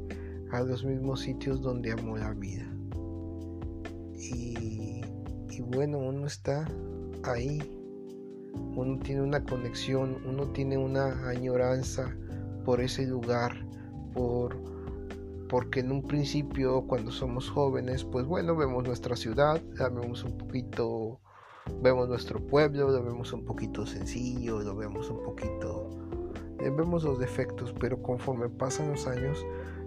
a 0.52 0.60
los 0.60 0.84
mismos 0.84 1.22
sitios 1.22 1.60
donde 1.60 1.90
amó 1.90 2.16
la 2.16 2.32
vida. 2.34 2.64
Y, 4.14 5.02
bueno, 5.60 5.98
uno 5.98 6.24
está 6.24 6.68
ahí, 7.24 7.58
uno 8.76 9.00
tiene 9.00 9.22
una 9.22 9.42
conexión, 9.42 10.18
uno 10.24 10.52
tiene 10.52 10.78
una 10.78 11.28
añoranza 11.28 12.16
por 12.64 12.80
ese 12.80 13.04
lugar, 13.04 13.66
por 14.14 14.56
porque 15.48 15.80
en 15.80 15.90
un 15.90 16.02
principio 16.02 16.82
cuando 16.82 17.10
somos 17.10 17.48
jóvenes 17.48 18.04
pues 18.04 18.26
bueno 18.26 18.54
vemos 18.54 18.84
nuestra 18.84 19.16
ciudad 19.16 19.58
la 19.76 19.88
vemos 19.88 20.22
un 20.22 20.36
poquito 20.36 21.22
vemos 21.82 22.08
nuestro 22.08 22.40
pueblo, 22.40 22.90
lo 22.90 23.02
vemos 23.02 23.32
un 23.32 23.44
poquito 23.44 23.86
sencillo, 23.86 24.60
lo 24.60 24.74
vemos 24.74 25.10
un 25.10 25.22
poquito... 25.22 25.90
eh, 26.60 26.70
vemos 26.70 27.04
los 27.04 27.18
defectos, 27.18 27.74
pero 27.78 28.02
conforme 28.02 28.48
pasan 28.48 28.90
los 28.90 29.06
años 29.06 29.44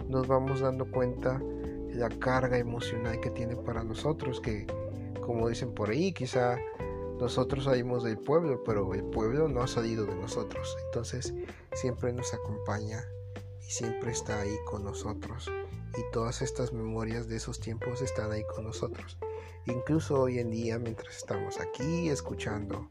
nos 0.10 0.28
vamos 0.28 0.60
dando 0.60 0.86
cuenta 0.86 1.42
la 1.94 2.10
carga 2.10 2.58
emocional 2.58 3.20
que 3.20 3.30
tiene 3.30 3.56
para 3.56 3.84
nosotros, 3.84 4.40
que 4.40 4.68
como 5.22 5.48
dicen 5.48 5.74
por 5.74 5.90
ahí, 5.90 6.14
quizá 6.14 6.58
nosotros 7.20 7.66
salimos 7.66 8.04
del 8.04 8.18
pueblo, 8.18 8.64
pero 8.66 8.94
el 8.94 9.04
pueblo 9.04 9.48
no 9.48 9.62
ha 9.62 9.68
salido 9.68 10.06
de 10.06 10.16
nosotros. 10.16 10.76
Entonces 10.88 11.34
siempre 11.74 12.12
nos 12.14 12.34
acompaña 12.34 13.06
y 13.62 13.72
siempre 13.72 14.12
está 14.12 14.42
ahí 14.42 14.56
con 14.66 14.84
nosotros. 14.84 15.50
Y 15.98 16.02
todas 16.12 16.42
estas 16.42 16.74
memorias 16.74 17.28
de 17.28 17.36
esos 17.36 17.60
tiempos 17.60 18.02
están 18.02 18.32
ahí 18.32 18.44
con 18.56 18.64
nosotros. 18.64 19.18
Incluso 19.68 20.22
hoy 20.22 20.40
en 20.40 20.50
día, 20.50 20.80
mientras 20.80 21.16
estamos 21.16 21.60
aquí 21.60 22.10
escuchando 22.10 22.90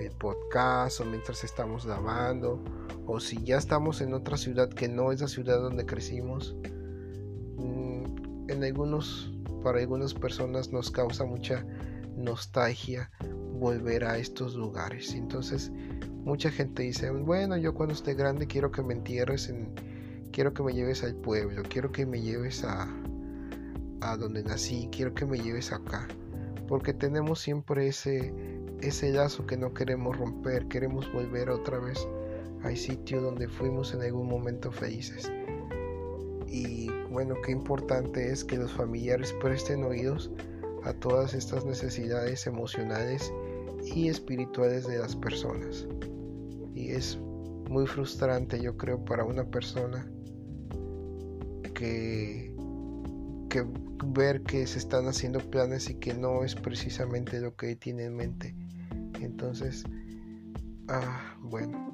el 0.00 0.10
podcast 0.10 1.00
o 1.00 1.04
mientras 1.04 1.44
estamos 1.44 1.84
lavando 1.84 2.62
o 3.06 3.20
si 3.20 3.42
ya 3.44 3.56
estamos 3.56 4.00
en 4.00 4.12
otra 4.12 4.36
ciudad 4.36 4.68
que 4.68 4.88
no 4.88 5.12
es 5.12 5.20
la 5.20 5.28
ciudad 5.28 5.60
donde 5.60 5.86
crecimos, 5.86 6.56
mm, 7.56 8.50
en 8.50 8.64
algunos, 8.64 9.32
para 9.62 9.78
algunas 9.78 10.12
personas 10.12 10.72
nos 10.72 10.90
causa 10.90 11.24
mucha 11.24 11.64
nostalgia 12.16 13.08
volver 13.60 14.04
a 14.04 14.18
estos 14.18 14.56
lugares. 14.56 15.14
Entonces, 15.14 15.70
mucha 16.24 16.50
gente 16.50 16.82
dice, 16.82 17.10
bueno, 17.10 17.56
yo 17.56 17.74
cuando 17.74 17.94
esté 17.94 18.14
grande 18.14 18.48
quiero 18.48 18.72
que 18.72 18.82
me 18.82 18.94
entierres 18.94 19.48
en, 19.48 19.72
quiero 20.32 20.52
que 20.52 20.64
me 20.64 20.74
lleves 20.74 21.04
al 21.04 21.14
pueblo, 21.14 21.62
quiero 21.68 21.92
que 21.92 22.06
me 22.06 22.20
lleves 22.20 22.64
a, 22.64 22.88
a 24.02 24.16
donde 24.16 24.42
nací, 24.42 24.88
quiero 24.90 25.14
que 25.14 25.26
me 25.26 25.38
lleves 25.38 25.72
acá. 25.72 26.08
Porque 26.68 26.92
tenemos 26.94 27.40
siempre 27.40 27.88
ese, 27.88 28.32
ese 28.80 29.12
lazo 29.12 29.46
que 29.46 29.56
no 29.56 29.72
queremos 29.74 30.16
romper, 30.16 30.66
queremos 30.68 31.12
volver 31.12 31.50
otra 31.50 31.78
vez 31.78 32.06
al 32.62 32.76
sitio 32.76 33.20
donde 33.20 33.48
fuimos 33.48 33.94
en 33.94 34.02
algún 34.02 34.28
momento 34.28 34.70
felices. 34.70 35.30
Y 36.46 36.90
bueno, 37.10 37.34
qué 37.44 37.52
importante 37.52 38.30
es 38.30 38.44
que 38.44 38.56
los 38.56 38.72
familiares 38.72 39.34
presten 39.40 39.84
oídos 39.84 40.30
a 40.84 40.92
todas 40.92 41.34
estas 41.34 41.64
necesidades 41.64 42.46
emocionales 42.46 43.32
y 43.94 44.08
espirituales 44.08 44.86
de 44.86 44.98
las 44.98 45.16
personas. 45.16 45.86
Y 46.74 46.90
es 46.90 47.18
muy 47.68 47.86
frustrante, 47.86 48.60
yo 48.60 48.76
creo, 48.76 49.04
para 49.04 49.24
una 49.24 49.44
persona 49.44 50.10
que, 51.74 52.51
que 53.52 53.66
ver 54.06 54.42
que 54.44 54.66
se 54.66 54.78
están 54.78 55.06
haciendo 55.08 55.38
planes 55.38 55.90
y 55.90 55.94
que 55.96 56.14
no 56.14 56.42
es 56.42 56.54
precisamente 56.54 57.38
lo 57.38 57.54
que 57.54 57.76
tiene 57.76 58.04
en 58.04 58.16
mente. 58.16 58.56
Entonces, 59.20 59.84
ah, 60.88 61.36
bueno, 61.42 61.92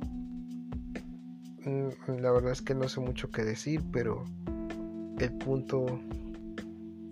mm, 1.65 2.21
la 2.21 2.31
verdad 2.31 2.53
es 2.53 2.63
que 2.63 2.77
no 2.77 2.89
sé 2.89 3.01
mucho 3.01 3.33
qué 3.33 3.43
decir, 3.43 3.83
pero 3.93 4.25
el 5.19 5.33
punto 5.39 5.85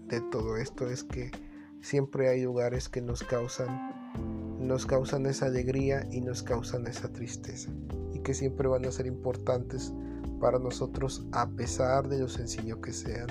de 0.07 0.20
todo 0.30 0.57
esto 0.59 0.88
es 0.88 1.03
que 1.03 1.32
siempre 1.80 2.28
hay 2.28 2.42
lugares 2.42 2.88
que 2.88 3.01
nos 3.01 3.24
causan 3.24 4.14
nos 4.61 4.86
causan 4.86 5.26
esa 5.26 5.47
alegría 5.47 6.07
y 6.12 6.20
nos 6.20 6.44
causan 6.44 6.86
esa 6.86 7.12
tristeza 7.12 7.70
y 8.14 8.20
que 8.20 8.32
siempre 8.32 8.68
van 8.68 8.84
a 8.84 8.92
ser 8.92 9.07
importantes 9.07 9.92
para 10.40 10.59
nosotros 10.61 11.26
a 11.32 11.49
pesar 11.49 12.09
de 12.09 12.20
lo 12.20 12.28
sencillo 12.28 12.80
que 12.80 12.92
sean 12.92 13.28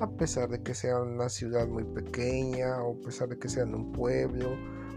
a 0.00 0.10
pesar 0.10 0.48
de 0.48 0.62
que 0.62 0.74
sean 0.74 1.08
una 1.08 1.28
ciudad 1.28 1.66
muy 1.66 1.84
pequeña 1.84 2.82
o 2.82 2.96
a 2.96 3.00
pesar 3.00 3.28
de 3.28 3.38
que 3.38 3.48
sean 3.48 3.74
un 3.74 3.92
pueblo 3.92 4.50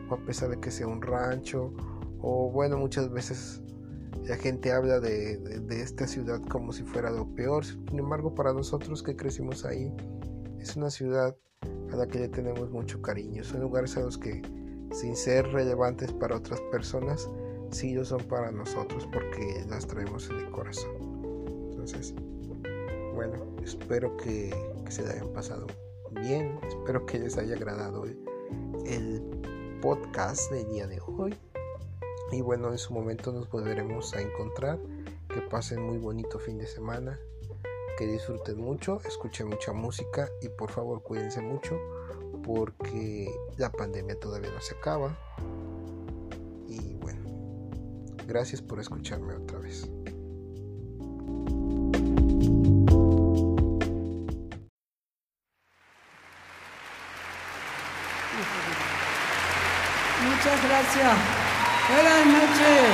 o 0.10 0.14
a 0.14 0.26
pesar 0.26 0.50
de 0.50 0.60
que 0.60 0.72
sea 0.72 0.88
un 0.88 1.02
rancho 1.02 1.74
o 2.22 2.52
bueno 2.52 2.78
muchas 2.78 3.10
veces 3.12 3.62
la 4.26 4.36
gente 4.36 4.72
habla 4.72 5.00
de, 5.00 5.38
de, 5.38 5.60
de 5.60 5.82
esta 5.82 6.06
ciudad 6.08 6.42
como 6.50 6.74
si 6.74 6.84
fuera 6.84 7.10
lo 7.10 7.34
peor 7.36 7.66
sin 7.66 7.98
embargo 7.98 8.36
para 8.36 8.54
nosotros 8.54 9.02
que 9.02 9.16
crecimos 9.16 9.66
ahí 9.66 9.94
es 10.60 10.76
una 10.76 10.90
ciudad 10.90 11.36
a 11.92 11.96
la 11.96 12.08
que 12.08 12.20
le 12.20 12.28
tenemos 12.28 12.70
mucho 12.70 13.02
cariño 13.02 13.44
son 13.44 13.62
lugares 13.62 13.96
a 13.98 14.02
los 14.02 14.18
que 14.18 14.42
sin 14.92 15.16
ser 15.16 15.48
relevantes 15.52 16.12
para 16.14 16.38
otras 16.38 16.60
personas, 16.72 17.30
sí 17.70 17.94
lo 17.94 18.06
son 18.06 18.24
para 18.24 18.52
nosotros 18.52 19.08
porque 19.12 19.66
las 19.70 19.86
traemos 19.86 20.30
en 20.30 20.38
el 20.38 20.52
corazón. 20.52 20.92
Entonces, 21.72 22.14
bueno, 23.20 23.54
espero 23.62 24.16
que, 24.16 24.50
se 24.88 25.06
hayan 25.06 25.28
pasado 25.34 25.68
bien, 26.22 26.58
espero 26.66 27.06
que 27.06 27.20
les 27.20 27.38
haya 27.38 27.54
agradado 27.54 28.06
el, 28.06 28.18
el 28.86 29.22
podcast 29.82 30.50
del 30.50 30.70
día 30.70 30.88
de 30.88 31.02
hoy. 31.06 31.36
Y 32.32 32.40
bueno, 32.40 32.72
en 32.72 32.78
su 32.78 32.94
momento 32.94 33.34
nos 33.34 33.50
volveremos 33.50 34.14
a 34.14 34.22
encontrar. 34.22 34.80
Que 35.28 35.42
pasen 35.42 35.82
muy 35.82 35.98
bonito 35.98 36.40
fin 36.40 36.60
de 36.60 36.66
semana. 36.66 37.20
Que 37.98 38.08
disfruten 38.08 38.58
mucho, 38.58 39.02
escuchen 39.06 39.50
mucha 39.50 39.74
música 39.74 40.30
y 40.42 40.48
por 40.48 40.72
favor 40.72 41.04
cuídense 41.04 41.42
mucho 41.42 41.78
porque 42.46 43.30
la 43.58 43.70
pandemia 43.70 44.18
todavía 44.18 44.50
no 44.50 44.62
se 44.62 44.76
acaba. 44.76 45.20
Y 46.70 46.96
bueno, 46.96 47.20
gracias 48.26 48.62
por 48.62 48.80
escucharme 48.80 49.34
otra 49.34 49.60
vez. 49.60 49.90
Gracias. 60.80 61.18
Buenas 61.90 62.26
noches. 62.26 62.92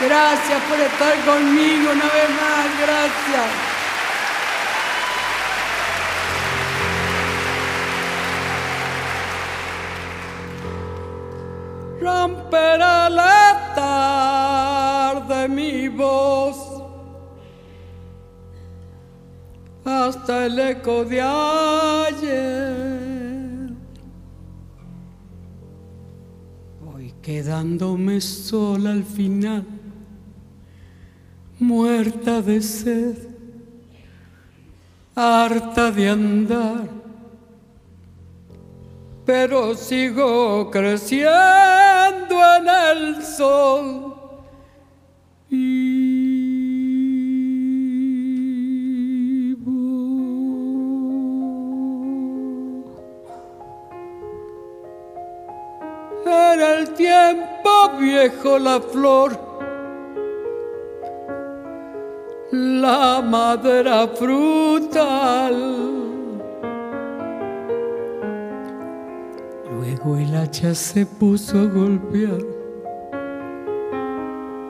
Gracias 0.00 0.62
por 0.68 0.78
estar 0.78 1.14
conmigo 1.24 1.92
una 1.92 2.04
vez 2.04 2.30
más. 2.30 2.66
Gracias. 2.80 3.50
Romperá 12.00 13.10
la 13.10 13.72
tarde 13.74 15.48
mi 15.48 15.88
voz 15.88 16.56
hasta 19.84 20.46
el 20.46 20.58
eco 20.58 21.04
de 21.04 21.20
ayer. 21.20 22.77
Quedándome 27.28 28.22
sola 28.22 28.92
al 28.92 29.04
final, 29.04 29.62
muerta 31.58 32.40
de 32.40 32.62
sed, 32.62 33.18
harta 35.14 35.90
de 35.90 36.08
andar, 36.08 36.88
pero 39.26 39.74
sigo 39.74 40.70
creciendo 40.70 42.36
en 42.56 42.66
el 42.96 43.22
sol. 43.22 44.14
Tiempo 56.94 57.90
viejo 57.98 58.58
la 58.58 58.80
flor, 58.80 59.38
la 62.52 63.22
madera 63.22 64.08
frutal. 64.08 65.54
Luego 69.70 70.16
el 70.16 70.34
hacha 70.36 70.74
se 70.74 71.06
puso 71.06 71.58
a 71.58 71.64
golpear, 71.64 72.42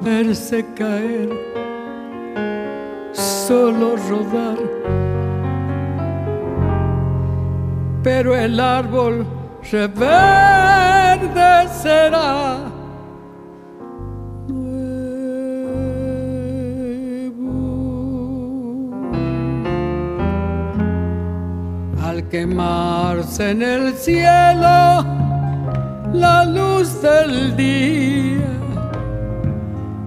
verse 0.01 0.64
caer, 0.75 1.31
solo 3.12 3.97
rodar. 4.09 4.59
Pero 8.03 8.35
el 8.35 8.59
árbol 8.59 9.38
reverdecerá. 9.71 10.19
nuevo. 14.49 15.69
Al 22.03 22.29
quemarse 22.29 23.51
en 23.51 23.62
el 23.62 23.95
cielo 23.95 25.05
la 26.12 26.45
luz 26.47 27.03
del 27.03 27.57
día, 27.57 28.49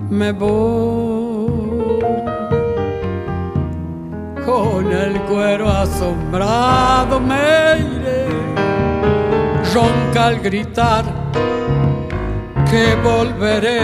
me 0.09 0.31
voy 0.31 2.01
con 4.45 4.91
el 4.91 5.21
cuero 5.21 5.69
asombrado 5.69 7.19
me 7.19 8.00
ronca 9.73 10.27
al 10.27 10.39
gritar 10.39 11.05
que 12.69 12.95
volveré 13.03 13.81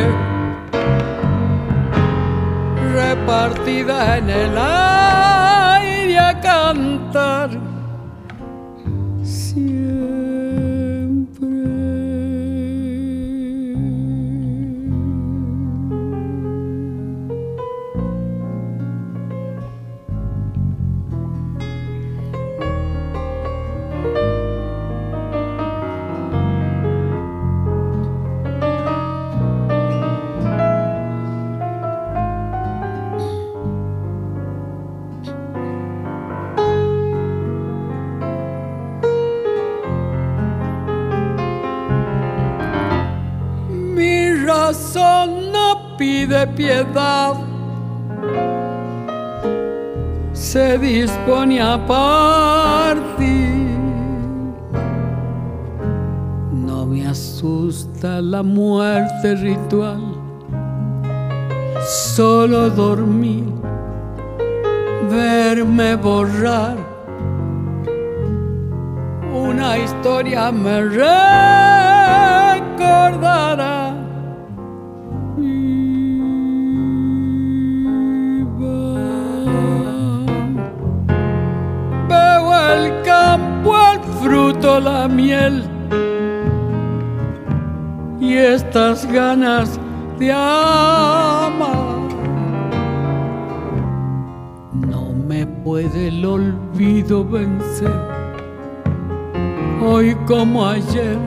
repartida 2.93 4.17
en 4.17 4.29
el 4.29 4.57
aire 4.57 6.17
a 6.19 6.41
cantar 6.41 7.66
de 46.37 46.47
piedad 46.47 47.33
se 50.33 50.77
dispone 50.77 51.59
a 51.61 51.77
partir. 51.87 53.77
No 56.51 56.85
me 56.85 57.07
asusta 57.07 58.21
la 58.21 58.43
muerte 58.43 59.35
ritual, 59.35 60.03
solo 62.15 62.69
dormir, 62.69 63.51
verme 65.09 65.95
borrar. 65.95 66.77
Una 69.33 69.77
historia 69.77 70.51
me 70.51 70.83
recordará 72.61 73.76
fruto 84.21 84.79
la 84.79 85.07
miel 85.07 85.63
y 88.19 88.33
estas 88.33 89.05
ganas 89.05 89.79
de 90.19 90.31
amar. 90.31 92.07
No 94.73 95.13
me 95.27 95.45
puede 95.45 96.09
el 96.09 96.25
olvido 96.25 97.23
vencer, 97.23 98.01
hoy 99.81 100.15
como 100.25 100.65
ayer, 100.65 101.17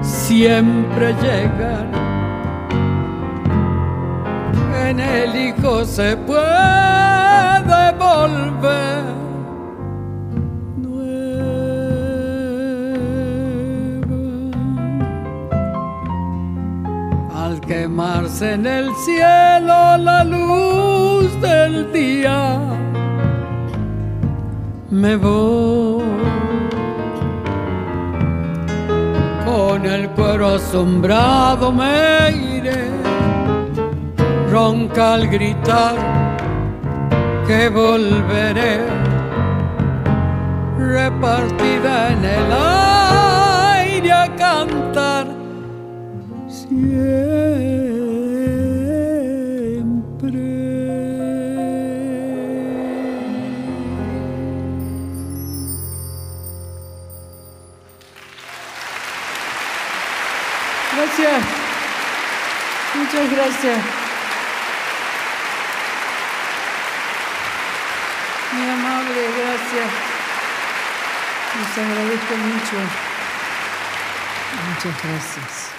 siempre 0.00 1.14
llegar. 1.14 1.86
En 4.88 5.00
el 5.00 5.34
hijo 5.34 5.84
se 5.84 6.16
puede 6.16 7.92
volver 7.98 9.21
quemarse 17.72 18.52
en 18.52 18.66
el 18.66 18.94
cielo 18.96 19.96
la 20.08 20.24
luz 20.24 21.28
del 21.40 21.90
día. 21.90 22.58
Me 24.90 25.16
voy 25.16 26.04
con 29.46 29.86
el 29.86 30.10
cuero 30.10 30.56
asombrado 30.56 31.72
me 31.72 32.30
iré, 32.56 32.82
ronca 34.50 35.14
al 35.14 35.28
gritar 35.28 35.96
que 37.46 37.70
volveré, 37.70 38.74
repartida 40.78 41.94
en 42.12 42.24
el 42.38 42.52
Muchas 63.22 63.36
gracias. 63.36 63.78
Muy 68.52 68.68
amable, 68.68 69.20
gracias. 69.38 69.90
Les 71.56 71.86
agradezco 71.86 72.34
mucho. 72.34 72.76
Muchas 74.74 75.02
gracias. 75.04 75.71